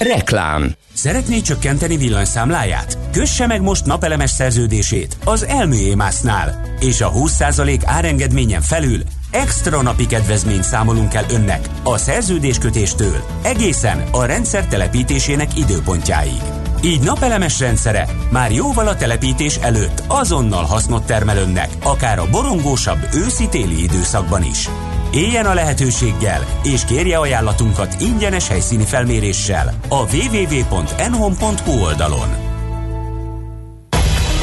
[0.00, 2.98] Reklám Szeretné csökkenteni villanyszámláját?
[3.12, 10.62] Kösse meg most napelemes szerződését az Elműémásznál, és a 20% árengedményen felül extra napi kedvezményt
[10.62, 16.42] számolunk el önnek a szerződéskötéstől egészen a rendszer telepítésének időpontjáig.
[16.82, 23.08] Így napelemes rendszere már jóval a telepítés előtt azonnal hasznot termel önnek, akár a borongósabb
[23.14, 24.68] őszi-téli időszakban is.
[25.12, 32.49] Éljen a lehetőséggel, és kérje ajánlatunkat ingyenes helyszíni felméréssel a www.enhom.hu oldalon.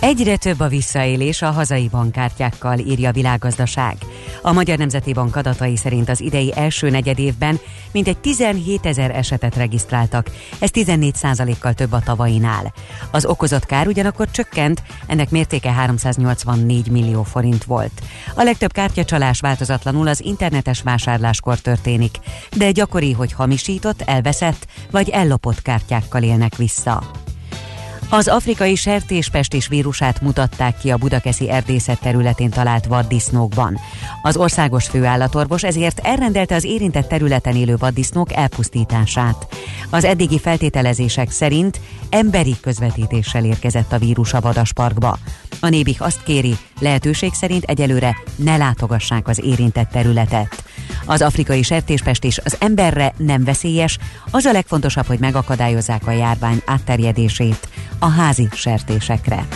[0.00, 3.96] Egyre több a visszaélés a hazai bankkártyákkal, írja a világgazdaság.
[4.42, 7.58] A Magyar Nemzeti Bank adatai szerint az idei első negyedévben
[7.92, 11.14] mintegy 17 ezer esetet regisztráltak, ez 14
[11.58, 12.72] kal több a tavainál.
[13.10, 18.02] Az okozott kár ugyanakkor csökkent, ennek mértéke 384 millió forint volt.
[18.34, 22.16] A legtöbb kártyacsalás változatlanul az internetes vásárláskor történik,
[22.56, 27.02] de gyakori, hogy hamisított, elveszett vagy ellopott kártyákkal élnek vissza.
[28.12, 33.78] Az afrikai sertéspestis vírusát mutatták ki a budakeszi erdészet területén talált vaddisznókban.
[34.22, 39.46] Az országos főállatorvos ezért elrendelte az érintett területen élő vaddisznók elpusztítását.
[39.90, 45.18] Az eddigi feltételezések szerint emberi közvetítéssel érkezett a vírus a vadasparkba.
[45.60, 50.64] A nébik azt kéri, lehetőség szerint egyelőre ne látogassák az érintett területet.
[51.04, 53.98] Az afrikai sertéspestis az emberre nem veszélyes,
[54.30, 59.46] az a legfontosabb, hogy megakadályozzák a járvány átterjedését a házi sertésekre.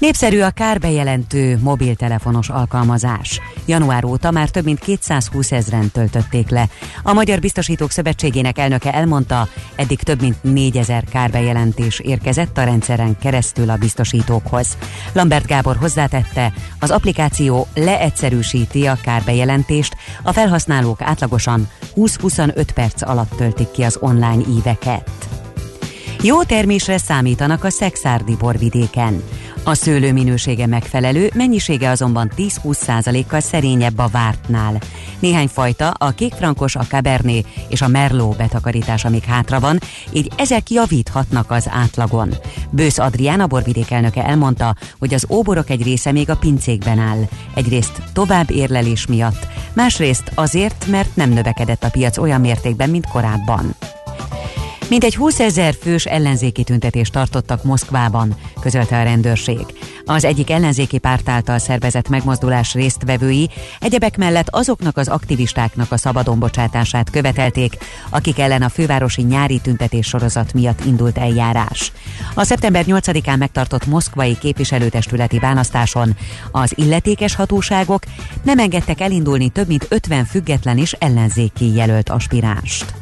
[0.00, 3.40] Népszerű a kárbejelentő mobiltelefonos alkalmazás.
[3.66, 6.68] Január óta már több mint 220 ezeren töltötték le.
[7.02, 13.70] A Magyar Biztosítók Szövetségének elnöke elmondta, eddig több mint 4000 kárbejelentés érkezett a rendszeren keresztül
[13.70, 14.76] a biztosítókhoz.
[15.12, 23.70] Lambert Gábor hozzátette, az applikáció leegyszerűsíti a kárbejelentést, a felhasználók átlagosan 20-25 perc alatt töltik
[23.70, 25.39] ki az online íveket.
[26.22, 29.22] Jó termésre számítanak a szexárdi borvidéken.
[29.64, 34.80] A szőlő minősége megfelelő, mennyisége azonban 10-20%-kal szerényebb a vártnál.
[35.18, 39.78] Néhány fajta, a kékfrankos, a cabernet és a merlot betakarítása még hátra van,
[40.12, 42.34] így ezek javíthatnak az átlagon.
[42.70, 47.22] Bősz Adrián, a borvidék elnöke elmondta, hogy az óborok egy része még a pincékben áll.
[47.54, 53.74] Egyrészt tovább érlelés miatt, másrészt azért, mert nem növekedett a piac olyan mértékben, mint korábban.
[54.90, 59.66] Mintegy 20 ezer fős ellenzéki tüntetést tartottak Moszkvában, közölte a rendőrség.
[60.04, 63.50] Az egyik ellenzéki párt által szervezett megmozdulás résztvevői
[63.80, 67.76] egyebek mellett azoknak az aktivistáknak a szabadonbocsátását követelték,
[68.08, 71.92] akik ellen a fővárosi nyári tüntetés sorozat miatt indult eljárás.
[72.34, 76.16] A szeptember 8-án megtartott moszkvai képviselőtestületi választáson
[76.50, 78.02] az illetékes hatóságok
[78.42, 82.94] nem engedtek elindulni több mint 50 független és ellenzéki jelölt aspiránst.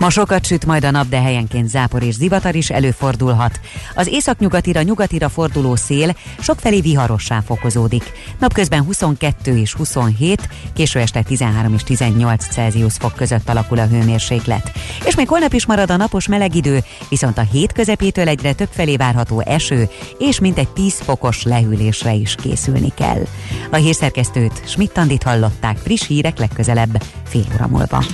[0.00, 3.60] Ma sokat süt majd a nap, de helyenként zápor és zivatar is előfordulhat.
[3.94, 8.12] Az északnyugatira nyugatira forduló szél sokfelé viharossá fokozódik.
[8.38, 14.72] Napközben 22 és 27, késő este 13 és 18 Celsius fok között alakul a hőmérséklet.
[15.04, 18.70] És még holnap is marad a napos meleg idő, viszont a hét közepétől egyre több
[18.70, 23.22] felé várható eső, és mintegy 10 fokos lehűlésre is készülni kell.
[23.70, 28.04] A hírszerkesztőt Schmidt-Tandit hallották friss hírek legközelebb fél óra múlva.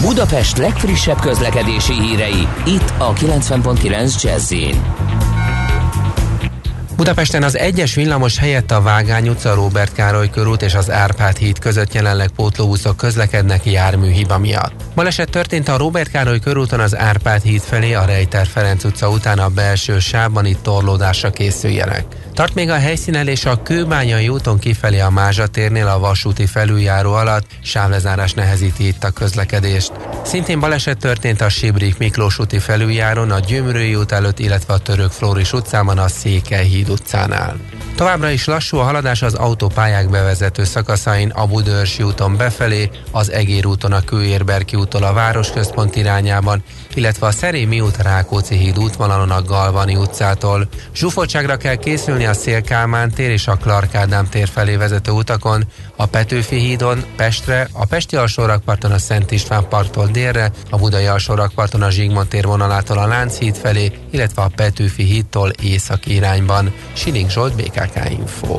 [0.00, 4.54] Budapest legfrissebb közlekedési hírei, itt a 90.9 jazz
[6.96, 11.58] Budapesten az egyes villamos helyett a Vágány utca, Róbert Károly körút és az Árpád híd
[11.58, 14.72] között jelenleg pótlóbuszok közlekednek járműhiba miatt.
[14.94, 19.38] Baleset történt a Róbert Károly körúton az Árpád híd felé, a Rejter Ferenc utca után
[19.38, 22.04] a belső sávban itt torlódásra készüljenek.
[22.36, 27.46] Tart még a helyszínelés a Kőbányai úton kifelé a Mázsa térnél a vasúti felüljáró alatt,
[27.62, 29.92] sávlezárás nehezíti itt a közlekedést.
[30.24, 35.10] Szintén baleset történt a Sibrik Miklós úti felüljáron, a Gyömrői út előtt, illetve a Török
[35.10, 37.56] Flóris utcában a Székelyhíd utcánál.
[37.94, 43.66] Továbbra is lassú a haladás az autópályák bevezető szakaszain a Budörsi úton befelé, az Egér
[43.66, 46.62] úton a Kőérberki úttól a városközpont irányában,
[46.94, 50.68] illetve a Szerémi út Rákóczi híd útvonalon a Galvani utcától.
[50.94, 55.64] Zsúfoltságra kell készülni a Szélkálmán tér és a Clark Ádám tér felé vezető utakon,
[55.96, 61.82] a Petőfi hídon Pestre, a Pesti alsórakparton a Szent István parttól délre, a Budai alsórakparton
[61.82, 66.72] a Zsigmond tér vonalától a Lánchíd felé, illetve a Petőfi hídtól északi irányban.
[66.92, 68.58] Siling Zsolt, BKK Info.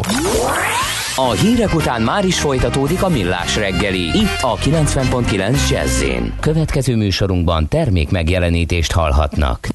[1.16, 4.18] A hírek után már is folytatódik a millás reggeli.
[4.18, 6.04] Itt a 90.9 jazz
[6.40, 9.68] Következő műsorunkban termék megjelenítést hallhatnak.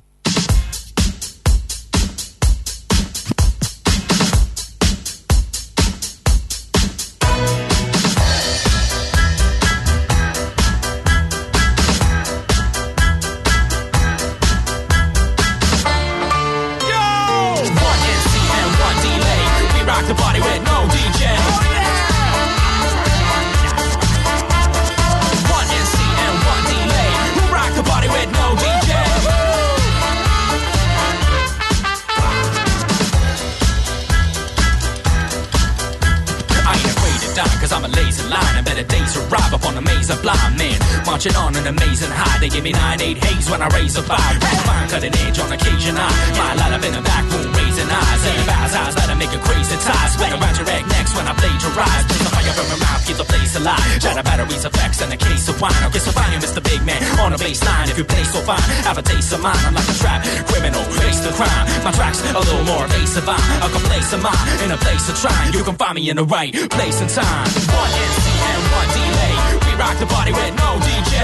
[57.22, 59.54] On a baseline, if you play so fine, have a taste of mine.
[59.62, 61.66] I'm like a trap criminal, face the crime.
[61.86, 63.22] My tracks a little more evasive.
[63.28, 65.54] I'm a complacent mind in a place of trying.
[65.54, 67.46] You can find me in the right place and time.
[67.70, 69.34] One NC and one delay.
[69.54, 71.14] We rock the party with no DJ.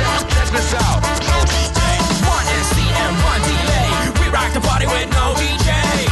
[0.00, 1.04] Check this out.
[1.28, 1.80] No DJ.
[2.32, 3.92] One NC and one delay.
[4.24, 6.07] We rock the party with no DJ.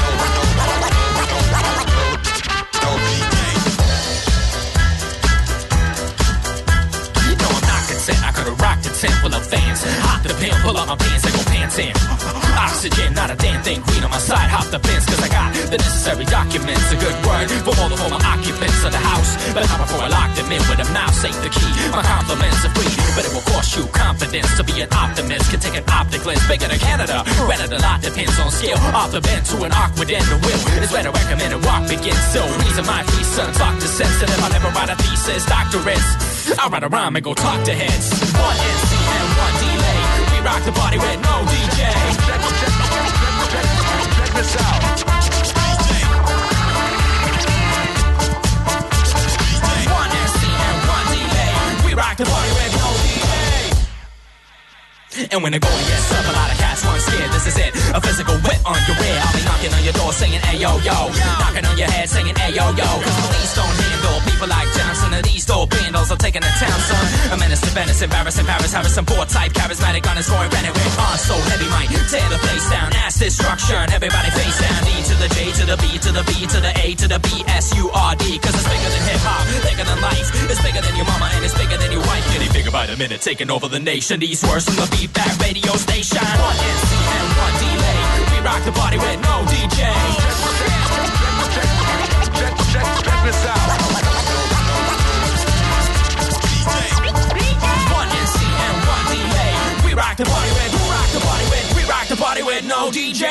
[9.46, 9.82] Fans.
[10.06, 11.92] Hop the pin, pull out my pants, and go pants dancing.
[12.56, 13.80] Oxygen, not a damn thing.
[13.82, 16.92] Green on my side, hop the fence, cause I got the necessary documents.
[16.92, 19.36] A good word for all the former occupants of the house.
[19.52, 21.72] But how before I lock them in with a mouse, ain't the key.
[21.90, 25.50] My compliments are free, but it will cost you confidence to be an optimist.
[25.50, 27.24] Can take an optic lens bigger than Canada.
[27.48, 28.78] Better a lot depends on scale.
[28.94, 32.20] Off the bend to an awkward end, the will is where recommend a walk begins.
[32.32, 34.40] So, reason my feet, son, talk to sensitive.
[34.40, 36.58] I never write a thesis, doctorates.
[36.58, 38.06] I'll write a rhyme and go talk to heads.
[38.32, 38.95] One NC
[40.46, 41.90] rock the party with no DJ.
[42.22, 42.72] Check, check, check,
[43.50, 44.54] check, this.
[49.90, 51.50] One NC and one delay.
[51.84, 53.66] We rock the party with no delay.
[55.32, 57.30] And when the going gets up, a lot of cats want scared.
[57.32, 59.18] This is it, a physical whip on your rear.
[59.24, 61.08] I'll be knocking on your door saying, hey yo yo,
[61.40, 62.88] knocking on your head saying, hey yo yo.
[63.00, 66.78] Cause police don't handle people like Johnson and these dope bandals are taking the town,
[66.84, 67.32] son.
[67.32, 70.98] A menace to Venice, embarrassing Paris, Harrison, board type, charismatic on his going rented with
[71.00, 72.92] on so heavy might tear the place down.
[73.02, 74.80] Ass destruction, everybody face down.
[74.84, 77.20] D to the J to the B to the B to the A to the
[77.20, 78.38] B S U R D.
[78.38, 78.85] Cause it's bigger
[82.96, 84.20] The minute, taking over the nation.
[84.20, 86.16] These words from the beat back radio station.
[86.16, 88.00] One NC and one delay.
[88.32, 89.80] We rock the party with no DJ.
[97.92, 99.52] One NC and one delay.
[99.84, 102.64] We rock the party with, we rock the party with, we rock the party with
[102.64, 103.24] no DJ.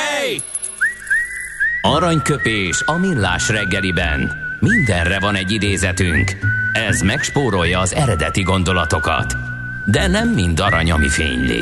[1.82, 4.32] Aranyköpés a millás reggeliben.
[4.60, 6.32] Mindenre van egy idézetünk.
[6.74, 9.55] Ez megspórolja az eredeti gondolatokat.
[9.86, 11.62] De nem mind arany, ami fényli.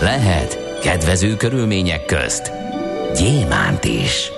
[0.00, 2.52] Lehet kedvező körülmények közt
[3.16, 4.30] gyémánt is.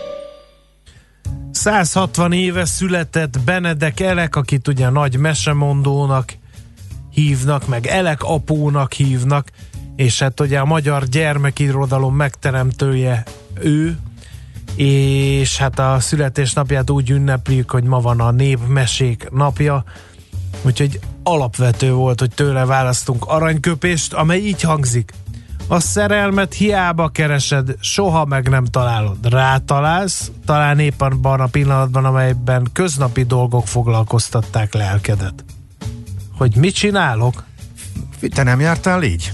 [1.50, 6.32] 160 éve született Benedek Elek, akit ugye nagy mesemondónak
[7.10, 9.48] hívnak, meg Elek apónak hívnak,
[9.96, 13.22] és hát ugye a magyar gyermekirodalom megteremtője
[13.60, 13.98] ő,
[14.76, 19.84] és hát a születésnapját úgy ünneplik, hogy ma van a népmesék napja,
[20.62, 25.12] úgyhogy alapvető volt, hogy tőle választunk aranyköpést, amely így hangzik.
[25.66, 29.16] A szerelmet hiába keresed, soha meg nem találod.
[29.28, 35.44] Rátalálsz, talán éppen abban a pillanatban, amelyben köznapi dolgok foglalkoztatták lelkedet.
[36.38, 37.44] Hogy mit csinálok?
[38.34, 39.32] Te nem jártál így?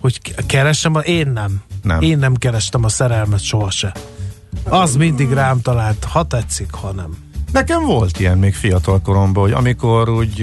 [0.00, 0.94] Hogy keresem?
[0.94, 0.98] A...
[0.98, 1.62] Én nem.
[1.82, 2.00] Nem.
[2.00, 3.92] Én nem kerestem a szerelmet sohasem.
[4.64, 7.16] Az mindig rám talált, ha tetszik, ha nem.
[7.56, 10.38] Nekem volt ilyen még fiatal koromban, hogy amikor úgy...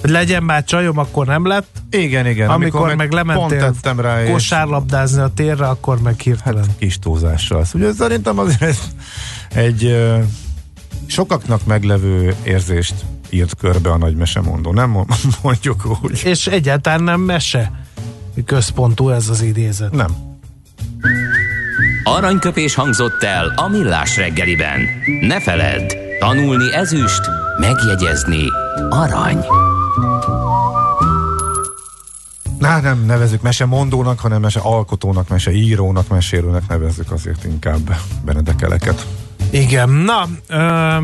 [0.00, 1.82] Hogy legyen már csajom, akkor nem lett.
[1.90, 2.48] Igen, igen.
[2.48, 6.64] Amikor, meg pont lementél tettem rá, és kosárlabdázni a térre, akkor meg hirtelen.
[6.78, 7.64] kis túlzással.
[7.74, 8.78] Ugye szerintem azért ez
[9.54, 9.96] egy
[11.06, 12.94] sokaknak meglevő érzést
[13.30, 14.72] írt körbe a nagy mesemondó.
[14.72, 16.20] Nem mo- mondjuk úgy.
[16.24, 17.84] És egyáltalán nem mese
[18.44, 19.92] központú ez az idézet.
[19.92, 20.10] Nem.
[22.04, 24.80] Aranyköpés hangzott el a millás reggeliben.
[25.20, 27.20] Ne feledd, tanulni ezüst,
[27.58, 28.42] megjegyezni
[28.90, 29.44] arany.
[32.58, 39.06] Na, nem nevezük mese mondónak, hanem mese alkotónak, mese írónak, mesélőnek nevezzük azért inkább Benedekeleket.
[39.50, 40.98] Igen, na, ö,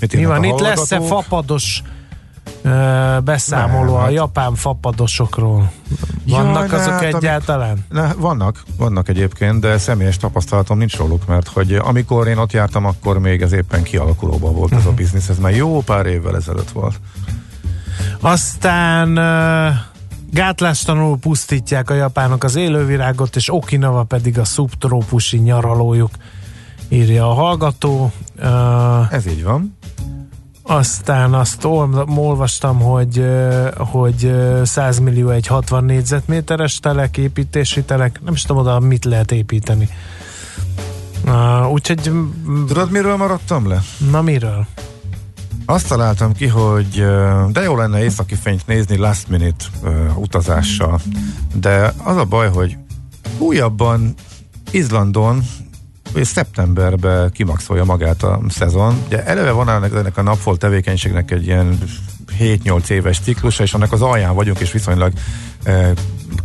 [0.00, 0.60] Mit mi van a itt?
[0.60, 1.82] Lesz-e fapados
[3.24, 5.70] beszámoló Nem, a hát- japán fapadosokról?
[6.26, 7.84] Vannak Jaj, azok hát, egyáltalán?
[7.88, 12.84] Ne, vannak, vannak egyébként, de személyes tapasztalatom nincs róluk, mert hogy amikor én ott jártam,
[12.84, 14.80] akkor még ez éppen kialakulóban volt Mhm.
[14.80, 17.00] ez a biznisz, ez már jó pár évvel ezelőtt volt.
[18.20, 19.68] Aztán ö,
[20.32, 26.10] gátlástalanul pusztítják a japánok az élővirágot, és Okinawa pedig a szubtrópusi nyaralójuk,
[26.88, 28.12] írja a hallgató.
[29.10, 29.78] Ez így van.
[30.70, 33.24] Aztán azt ol- olvastam, hogy,
[33.76, 39.04] hogy ö, 100 millió egy 60 négyzetméteres telek, építési telek, nem is tudom oda mit
[39.04, 39.88] lehet építeni.
[41.24, 42.12] Uh, úgyhogy,
[42.66, 43.82] Tudod, miről maradtam le?
[44.10, 44.66] na miről?
[45.66, 47.04] Azt találtam ki, hogy
[47.52, 49.64] de jó lenne északi fényt nézni last minute
[50.14, 51.00] utazással,
[51.54, 52.76] de az a baj, hogy
[53.38, 54.14] újabban
[54.70, 55.42] Izlandon
[56.14, 59.02] szeptemberben kimaxolja magát a szezon.
[59.06, 61.78] Ugye eleve van ennek, ennek a napfolt tevékenységnek egy ilyen
[62.38, 65.12] 7-8 éves ciklusa, és annak az alján vagyunk, és viszonylag
[65.62, 65.92] e,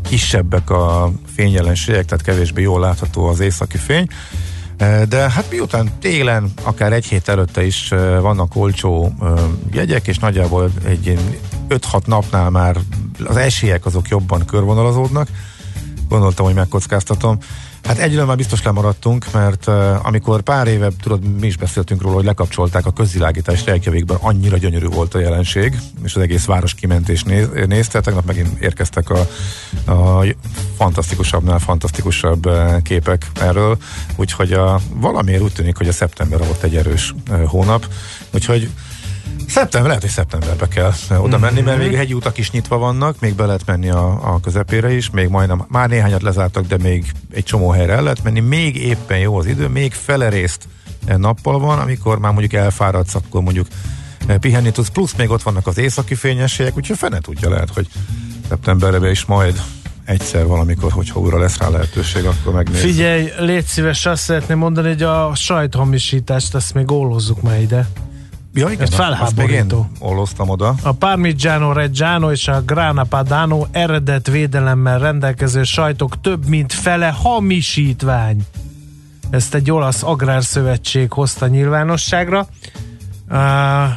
[0.09, 4.07] kisebbek a fényjelenségek, tehát kevésbé jól látható az északi fény.
[4.77, 9.13] E, De hát miután télen, akár egy hét előtte is e, vannak olcsó
[9.71, 11.35] jegyek, és nagyjából egy ilyen
[11.69, 12.77] 5-6 napnál már
[13.25, 15.27] az esélyek azok jobban körvonalazódnak,
[16.09, 17.37] gondoltam, hogy megkockáztatom.
[17.85, 22.15] Hát egyről már biztos lemaradtunk, mert uh, amikor pár éve, tudod, mi is beszéltünk róla,
[22.15, 27.09] hogy lekapcsolták a közvilágítást Reykjavikben, annyira gyönyörű volt a jelenség, és az egész város kiment
[27.09, 28.01] és néz, nézte.
[28.01, 29.19] Tegnap megint érkeztek a,
[29.91, 30.25] a
[30.77, 33.77] fantasztikusabbnál fantasztikusabb uh, képek erről,
[34.15, 37.13] úgyhogy a, valamiért úgy tűnik, hogy a szeptember volt egy erős
[37.45, 37.87] hónap,
[38.33, 38.69] úgyhogy
[39.47, 43.35] Szeptember, lehet, hogy szeptemberbe kell oda menni, mert még hegyi utak is nyitva vannak, még
[43.35, 47.43] be lehet menni a, a közepére is, még majdnem, már néhányat lezártak, de még egy
[47.43, 50.67] csomó helyre el lehet menni, még éppen jó az idő, még fele részt
[51.17, 53.67] nappal van, amikor már mondjuk elfáradsz, akkor mondjuk
[54.39, 57.87] pihenni tudsz, plusz még ott vannak az északi fényességek, úgyhogy fene tudja lehet, hogy
[58.49, 59.61] szeptemberbe is majd
[60.05, 62.89] egyszer valamikor, hogyha újra lesz rá lehetőség, akkor megnézzük.
[62.89, 67.87] Figyelj, légy szíves, azt szeretném mondani, hogy a sajthamisítást, ezt még ólozzuk már ide.
[68.57, 69.87] Ja, igen, Ez felháborító.
[69.99, 70.75] oloztam oda.
[70.83, 78.45] A Parmigiano Reggiano és a Grana Padano eredet védelemmel rendelkező sajtok több mint fele hamisítvány.
[79.29, 82.47] Ezt egy olasz agrárszövetség hozta nyilvánosságra.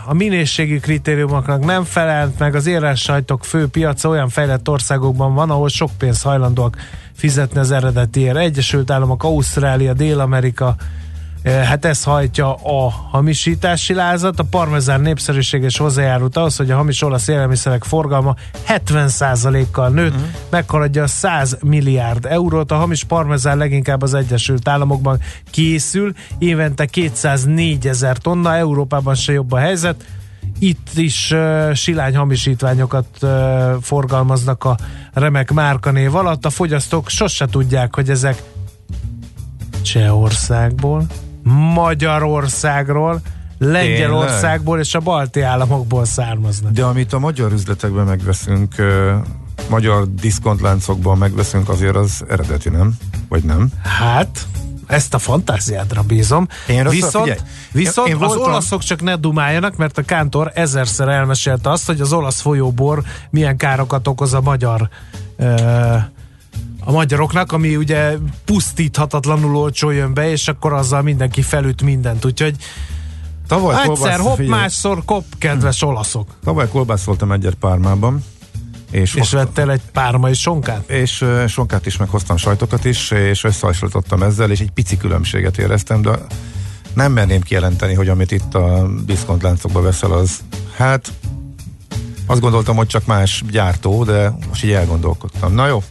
[0.07, 5.51] A minőségi kritériumoknak nem felelt meg, az érás sajtok fő piaca olyan fejlett országokban van,
[5.51, 6.77] ahol sok pénzt hajlandóak
[7.15, 8.37] fizetni az eredetiért.
[8.37, 10.77] Egyesült Államok, Ausztrália, Dél-Amerika,
[11.45, 14.39] Hát ez hajtja a hamisítási lázat.
[14.39, 18.35] A parmezán népszerűség és hozzájárult ahhoz, hogy a hamis olasz élelmiszerek forgalma
[18.69, 20.29] 70%-kal nőtt, uh-huh.
[20.51, 22.73] meghaladja a 100 milliárd eurót.
[22.73, 25.21] A hamis parmezán leginkább az Egyesült Államokban
[25.51, 30.05] készül, évente 204 ezer tonna, Európában se jobb a helyzet.
[30.59, 33.31] Itt is uh, silány hamisítványokat uh,
[33.81, 34.77] forgalmaznak a
[35.13, 36.45] remek márkanév alatt.
[36.45, 38.43] A fogyasztók sose tudják, hogy ezek
[39.83, 41.07] Csehországból,
[41.75, 43.21] Magyarországról,
[43.59, 46.73] Lengyelországból és a balti államokból származnak.
[46.73, 48.75] De amit a magyar üzletekben megveszünk,
[49.69, 52.97] magyar diszkontláncokban megveszünk, azért az eredeti, nem?
[53.29, 53.69] Vagy nem?
[53.83, 54.47] Hát,
[54.87, 56.47] ezt a fantáziádra bízom.
[56.69, 57.41] Én viszont figyelj,
[57.73, 61.87] viszont én- én az voltam- olaszok csak ne dumáljanak, mert a Kántor ezerszer elmesélte azt,
[61.87, 64.89] hogy az olasz folyóbor milyen károkat okoz a magyar
[65.37, 65.97] ö,
[66.89, 72.25] a magyaroknak, ami ugye pusztíthatatlanul olcsó jön be, és akkor azzal mindenki felüt mindent.
[72.25, 72.57] Úgyhogy
[73.47, 76.29] Tavaly egyszer kolbász- hopp, figyelj, másszor kop, kedves olaszok.
[76.45, 78.25] Tavaly kolbászoltam egyet Pármában,
[78.91, 80.91] és, És vettél egy pármai sonkát?
[80.91, 85.59] és ö, sonkát is, meg hoztam sajtokat is, és összehasonlítottam ezzel, és egy pici különbséget
[85.59, 86.11] éreztem, de
[86.95, 90.39] nem merném kijelenteni, hogy amit itt a diszkontláncokba veszel, az
[90.77, 91.13] hát
[92.27, 95.55] azt gondoltam, hogy csak más gyártó, de most így elgondolkodtam.
[95.55, 95.83] Na jó.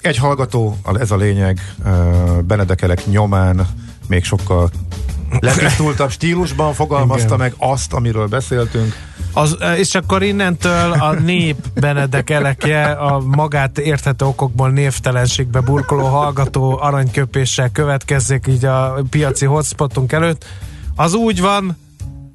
[0.00, 1.74] Egy hallgató, ez a lényeg,
[2.46, 3.66] Benedekelek nyomán
[4.06, 4.70] még sokkal
[5.40, 7.38] letisztultabb stílusban fogalmazta Igen.
[7.38, 8.94] meg azt, amiről beszéltünk.
[9.32, 16.78] Az, és akkor innentől a nép Benedek elekje a magát érthető okokból névtelenségbe burkoló hallgató
[16.80, 20.44] aranyköpéssel következzék így a piaci hotspotunk előtt.
[20.96, 21.76] Az úgy van,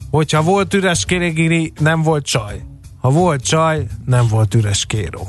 [0.10, 2.64] hogyha volt üres kérégiri, nem volt csaj.
[3.00, 5.28] Ha volt csaj, nem volt üres kéró.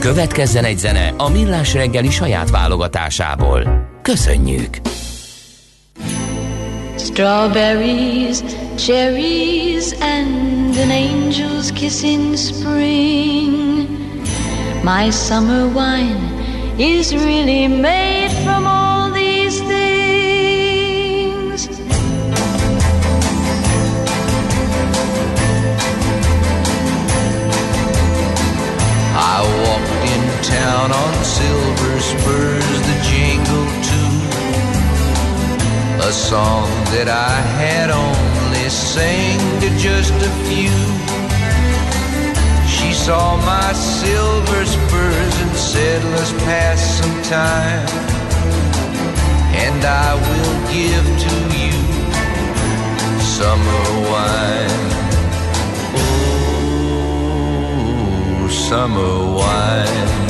[0.00, 3.88] Következzen egy zene a Millás reggeli saját válogatásából.
[4.02, 4.76] Köszönjük!
[6.98, 8.38] Strawberries,
[8.76, 13.88] cherries, and an angel's kiss in spring.
[14.82, 16.18] My summer wine
[16.76, 18.79] is really made from all
[30.60, 34.12] in town on silver spurs, the jingle too.
[36.08, 40.78] A song that I had only sang to just a few.
[42.68, 47.88] She saw my silver spurs and said, Let's pass some time.
[49.64, 51.76] And I will give to you
[53.20, 54.88] summer wine.
[58.50, 60.29] Summer wine.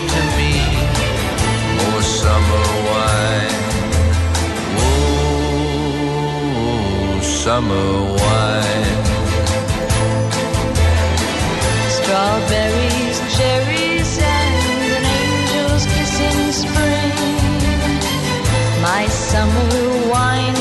[7.51, 7.91] summer
[8.21, 8.97] wine.
[11.97, 17.13] Strawberries, cherries, and an angel's kiss in spring.
[18.87, 19.71] My summer
[20.13, 20.60] wine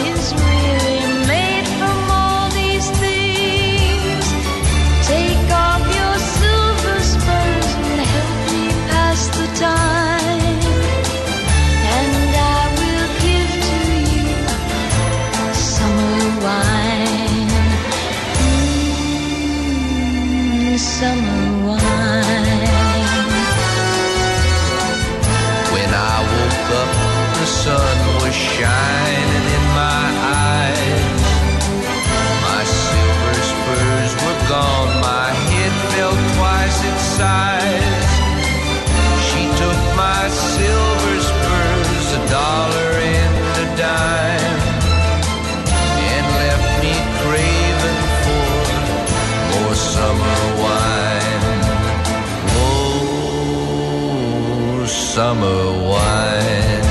[55.14, 56.84] summer wine.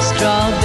[0.00, 0.61] Strawberries,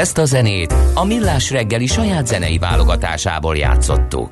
[0.00, 4.30] Ezt a zenét a Millás reggeli saját zenei válogatásából játszottuk.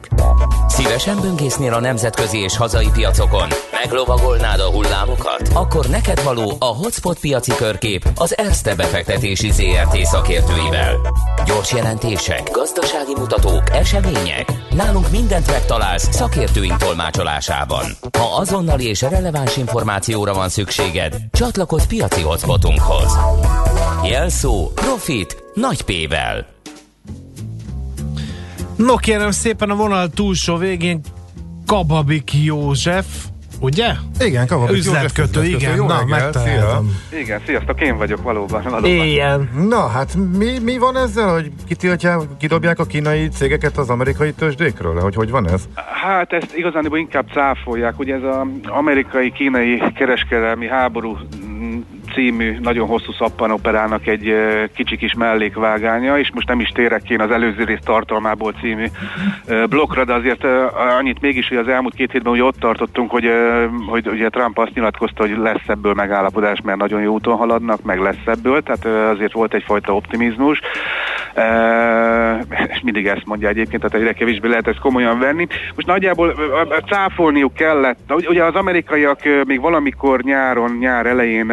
[0.68, 3.48] Szívesen böngésznél a nemzetközi és hazai piacokon?
[3.82, 5.48] Meglovagolnád a hullámokat?
[5.54, 10.96] Akkor neked való a Hotspot piaci körkép az Erste befektetési ZRT szakértőivel.
[11.44, 14.52] Gyors jelentések, gazdasági mutatók, események.
[14.70, 17.84] Nálunk mindent megtalálsz szakértőink tolmácsolásában.
[18.18, 23.18] Ha azonnali és releváns információra van szükséged, csatlakozz piaci hotspotunkhoz.
[24.04, 26.46] Jelszó Profit nagy P-vel.
[28.76, 31.00] No kérem szépen a vonal túlsó végén
[31.66, 33.06] Kababik József,
[33.60, 33.86] ugye?
[34.20, 36.96] Igen, Kababik Üzletkötő, igen, Jó na megtaláltam.
[37.20, 38.62] Igen, sziasztok, én vagyok valóban.
[38.62, 38.90] valóban.
[38.90, 39.50] Éljen.
[39.68, 45.00] Na, hát mi, mi van ezzel, hogy kitiltják, kidobják a kínai cégeket az amerikai tőzsdékről?
[45.00, 45.68] Hogy hogy van ez?
[46.02, 51.18] Hát ezt igazán inkább cáfolják, ugye ez az amerikai-kínai kereskedelmi háború
[52.14, 54.34] című, nagyon hosszú szappanoperának egy
[54.74, 58.84] kicsi kis mellékvágánya, és most nem is térek ki az előző rész tartalmából című
[59.68, 60.44] blokkra, de azért
[60.98, 63.30] annyit mégis, hogy az elmúlt két hétben ugye ott tartottunk, hogy,
[63.86, 68.00] hogy ugye Trump azt nyilatkozta, hogy lesz ebből megállapodás, mert nagyon jó úton haladnak, meg
[68.00, 70.60] lesz ebből, tehát azért volt egyfajta optimizmus.
[72.68, 75.46] És mindig ezt mondja egyébként, tehát egyre kevésbé lehet ezt komolyan venni.
[75.74, 76.34] Most nagyjából
[76.86, 81.52] cáfolniuk kellett, ugye az amerikaiak még valamikor nyáron, nyár elején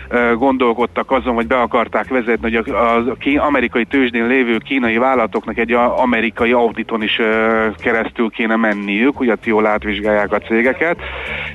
[0.35, 5.57] gondolkodtak azon, hogy be akarták vezetni, hogy a, a ki- amerikai tőzsdén lévő kínai vállalatoknak
[5.57, 7.19] egy amerikai auditon is
[7.77, 10.97] keresztül kéne menniük, ugye jól átvizsgálják a cégeket,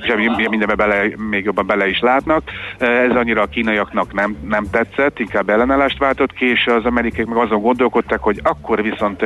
[0.01, 0.13] és
[0.49, 2.41] mindenbe bele, még jobban bele is látnak.
[2.77, 7.37] Ez annyira a kínaiaknak nem, nem tetszett, inkább ellenállást váltott ki, és az amerikaiak meg
[7.37, 9.25] azon gondolkodtak, hogy akkor viszont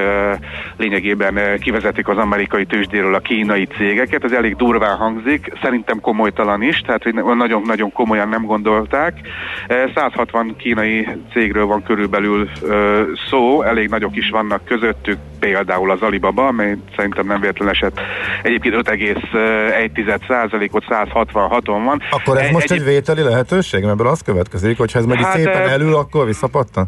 [0.78, 6.80] lényegében kivezetik az amerikai tőzsdéről a kínai cégeket, ez elég durván hangzik, szerintem komolytalan is,
[6.80, 9.21] tehát hogy nagyon-nagyon komolyan nem gondolták.
[9.68, 16.02] Ö, 160 kínai cégről van körülbelül ö, szó, elég nagyok is vannak közöttük, például az
[16.02, 18.00] Alibaba, amely szerintem nem véletlen esett
[18.44, 22.02] egyébként 5,1 százalékot 166-on van.
[22.10, 23.84] Akkor ez Egy- most egy vételi lehetőség?
[23.84, 26.88] Ebből az következik, hogy ha ez megy Hát, szépen eh, elő, akkor visszapattan?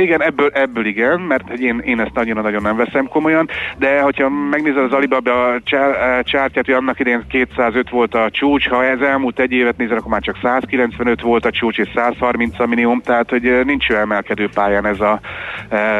[0.00, 4.82] Igen, ebből, ebből igen, mert én, én ezt nagyon-nagyon nem veszem komolyan, de hogyha megnézed
[4.82, 9.38] az Alibaba csár, eh, csártyát, hogy annak idején 205 volt a csúcs, ha ez elmúlt
[9.38, 13.30] egy évet nézel, akkor már csak 195 volt a csúcs és 130 a minimum, tehát
[13.30, 15.20] hogy nincs olyan emelkedő pályán ez a,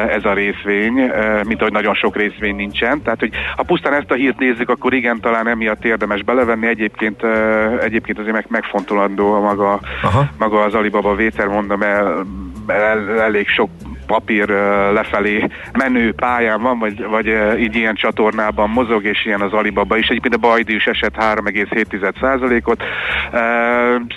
[0.07, 0.93] ez a részvény,
[1.43, 3.01] mint ahogy nagyon sok részvény nincsen.
[3.01, 6.67] Tehát, hogy ha pusztán ezt a hírt nézzük, akkor igen, talán emiatt érdemes belevenni.
[6.67, 7.23] Egyébként,
[7.81, 10.25] egyébként azért meg, megfontolandó a maga, Aha.
[10.37, 12.25] maga az Alibaba vétel, mondom el,
[12.67, 13.69] el, elég sok
[14.07, 14.47] papír
[14.93, 17.27] lefelé menő pályán van, vagy, vagy
[17.59, 20.07] így ilyen csatornában mozog, és ilyen az Alibaba is.
[20.07, 22.83] Egyébként a Bajdi is esett 3,7%-ot.
[23.31, 23.37] Ö,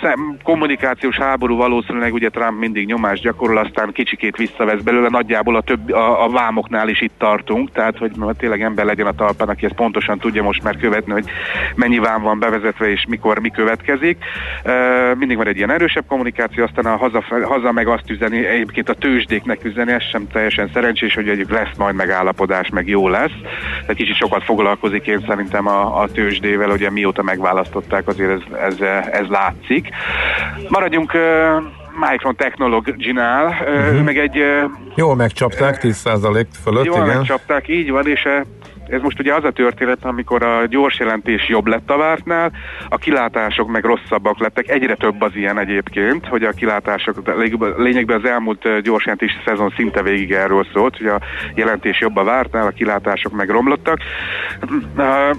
[0.01, 5.61] szem- Kommunikációs háború valószínűleg ugye Trump mindig nyomást gyakorol, aztán kicsikét visszavesz belőle, nagyjából a,
[5.61, 9.65] több, a, a vámoknál is itt tartunk, tehát hogy tényleg ember legyen a talpán, aki
[9.65, 11.25] ezt pontosan tudja most már követni, hogy
[11.75, 14.17] mennyi vám van bevezetve és mikor mi következik.
[15.17, 18.93] Mindig van egy ilyen erősebb kommunikáció, aztán a haza, haza meg azt üzeni, egyébként a
[18.93, 23.31] tőzsdéknek üzeni, ez sem teljesen szerencsés, hogy egyik lesz majd megállapodás, meg jó lesz.
[23.87, 28.79] De kicsit sokat foglalkozik én szerintem a, a tőzsdével, ugye mióta megválasztották, azért ez, ez,
[29.11, 29.89] ez látszik.
[30.69, 31.11] Maradjunk
[31.99, 34.43] Micron Technology-nál, uh, ő meg egy
[34.95, 37.17] Jól megcsapták, 10% fölött, Jól igen.
[37.17, 38.27] megcsapták, így van, és
[38.89, 42.51] ez most ugye az a történet, amikor a gyors jelentés jobb lett a vártnál,
[42.89, 47.33] a kilátások meg rosszabbak lettek, egyre több az ilyen egyébként, hogy a kilátások,
[47.77, 51.21] lényegben az elmúlt gyors jelentési szezon szinte végig erről szólt, hogy a
[51.55, 53.99] jelentés jobb a vártnál, a kilátások meg romlottak.
[54.97, 55.29] Eh,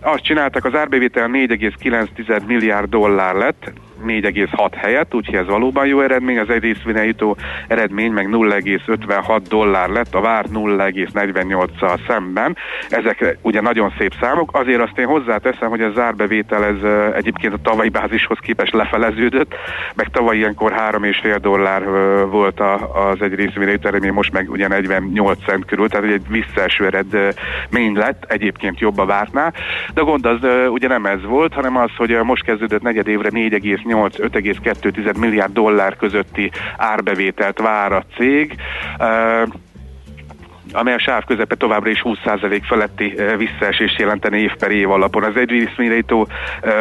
[0.00, 3.72] Azt csináltak, az árbevétel 4,9 milliárd dollár lett,
[4.06, 7.36] 4,6 helyett, úgyhogy ez valóban jó eredmény, az egy részvényen jutó
[7.68, 12.56] eredmény meg 0,56 dollár lett, a várt 0,48-szal szemben.
[12.88, 17.58] Ezek ugye nagyon szép számok, azért azt én hozzáteszem, hogy a zárbevétel ez egyébként a
[17.62, 19.54] tavalyi bázishoz képest lefeleződött,
[19.94, 21.84] meg tavaly ilyenkor 3,5 dollár
[22.30, 22.60] volt
[23.10, 27.92] az egy részvényen jutó eredmény, most meg ugye 48 cent körül, tehát egy visszaeső eredmény
[27.94, 29.54] lett, egyébként jobb a vártnál,
[29.94, 30.38] de a gond az
[30.70, 33.30] ugye nem ez volt, hanem az, hogy most kezdődött negyed évre
[33.88, 38.56] 4,8-5,2 milliárd dollár közötti árbevételt vár a cég.
[40.72, 45.22] Amely a sáv közepe továbbra is 20% feletti eh, visszaesés jelenteni év per év alapon.
[45.22, 46.28] Az egy részvényreitó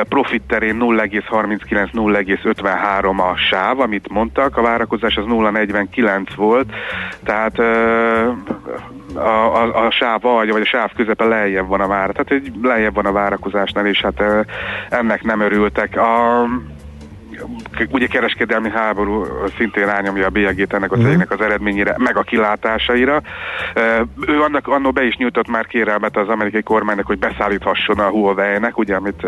[0.10, 6.72] profit terén 0,39-0,53 a sáv, amit mondtak, a várakozás az 0,49 volt,
[7.24, 8.28] tehát eh,
[9.16, 12.52] a, a, a sáv alja, vagy a sáv közepe lejjebb van a vár, tehát egy
[12.62, 14.24] lejjebb van a várakozásnál, és hát
[14.90, 15.98] ennek nem örültek.
[15.98, 16.46] A,
[17.92, 19.26] ugye kereskedelmi háború
[19.58, 23.22] szintén rányomja a bélyegét ennek a cégnek az eredményére, meg a kilátásaira.
[24.28, 28.78] Ő annak annó be is nyújtott már kérelmet az amerikai kormánynak, hogy beszállíthasson a Huawei-nek,
[28.78, 29.26] ugye, amit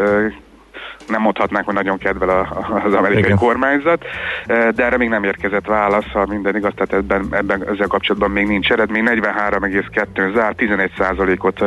[1.08, 3.38] nem mondhatnánk, hogy nagyon kedvel a, az amerikai Igen.
[3.38, 4.06] kormányzat,
[4.48, 8.32] ö, de erre még nem érkezett válasz, ha minden igaz, tehát ebben, ebben ezzel kapcsolatban
[8.32, 9.04] még nincs eredmény.
[9.08, 10.92] 43,2 zár, 11
[11.38, 11.64] ot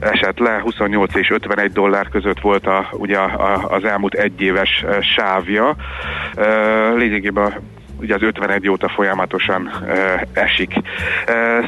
[0.00, 3.18] esett le, 28 és 51 dollár között volt a, ugye
[3.68, 5.76] az elmúlt egyéves ö, sávja.
[6.34, 7.52] Ö, Lényegében
[8.04, 9.70] ugye az 51 óta folyamatosan
[10.32, 10.72] esik.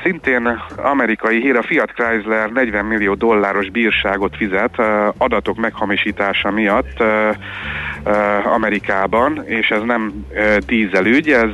[0.03, 4.83] Szintén amerikai hír, a Fiat Chrysler 40 millió dolláros bírságot fizet
[5.19, 7.03] adatok meghamisítása miatt
[8.45, 10.27] Amerikában, és ez nem
[10.67, 11.51] dízelügy, ez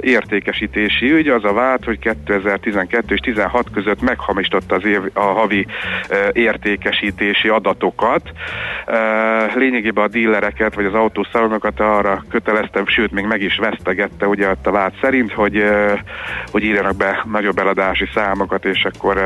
[0.00, 5.66] értékesítési ügy, az a vált, hogy 2012 és 16 között meghamisította az év, a havi
[6.32, 8.22] értékesítési adatokat.
[9.54, 13.58] Lényegében a dílereket, vagy az autószalonokat arra kötelezte, sőt, még meg is
[14.22, 15.64] vesztegette ugye ott a vád szerint, hogy,
[16.50, 19.18] hogy írjanak be nagyobb eladási számokat, és akkor,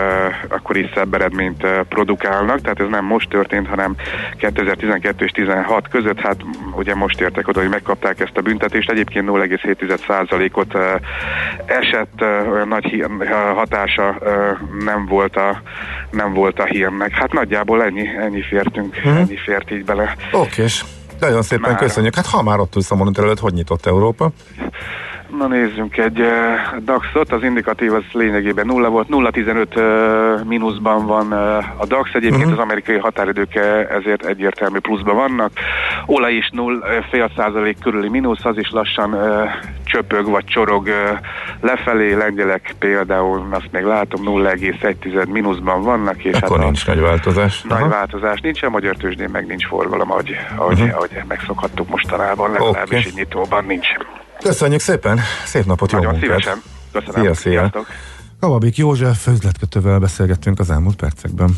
[0.49, 2.61] akkor is szebb eredményt produkálnak.
[2.61, 3.94] Tehát ez nem most történt, hanem
[4.38, 6.36] 2012 és 16 között, hát
[6.76, 8.90] ugye most értek oda, hogy megkapták ezt a büntetést.
[8.90, 10.82] Egyébként 0,7%-ot uh,
[11.66, 12.20] esett,
[12.53, 13.05] olyan nagy
[13.55, 14.18] hatása
[14.84, 15.61] nem volt a
[16.11, 17.11] nem volt a hírnek.
[17.11, 19.16] Hát nagyjából ennyi, ennyi fértünk, Mhm.
[19.16, 20.14] ennyi fért így bele.
[20.32, 20.84] Okés.
[21.21, 21.81] Nagyon szépen Már.
[21.81, 22.14] köszönjük.
[22.14, 24.31] Hát ha már ott ülsz a monitor előtt, hogy nyitott Európa?
[25.39, 26.29] Na nézzünk egy uh,
[26.85, 29.77] DAX-ot, az indikatív az lényegében nulla volt, 0,15
[30.41, 32.53] uh, mínuszban van uh, a DAX, egyébként Mhm.
[32.53, 33.55] az amerikai határidők
[33.99, 35.51] ezért egyértelmű pluszban vannak.
[36.07, 39.16] Olaj is null, uh, fél százalék körüli mínusz, az is lassan
[39.85, 40.89] csöpög vagy csorog
[41.61, 47.62] lefelé, lengyelek például, azt még látom, 0,1 mínuszban vannak, és Akkor hát nincs nagy változás.
[47.62, 47.89] nagy Aha.
[47.89, 50.95] változás nincs, a magyar tőzsdén meg nincs forgalom, ahogy, ahogy, Mhm.
[50.95, 53.09] ahogy megszokhattuk mostanában, legalábbis Oké.
[53.09, 53.89] így nyitóban nincs.
[54.43, 56.30] Köszönjük szépen, szép napot, jó Nagyon munkát.
[56.41, 56.62] szívesen.
[56.93, 57.22] Köszönöm.
[57.22, 57.59] Szia, szia.
[57.59, 57.87] Sziasztok.
[58.41, 61.57] Kavabik József üzletkötővel beszélgettünk az elmúlt percekben.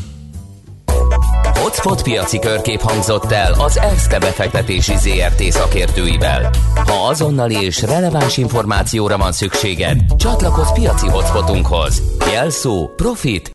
[1.53, 6.49] Hotspot piaci körkép hangzott el az ESZTE befektetési ZRT szakértőivel.
[6.75, 12.01] Ha azonnali és releváns információra van szükséged, csatlakozz piaci hotspotunkhoz.
[12.31, 13.47] Jelszó Profit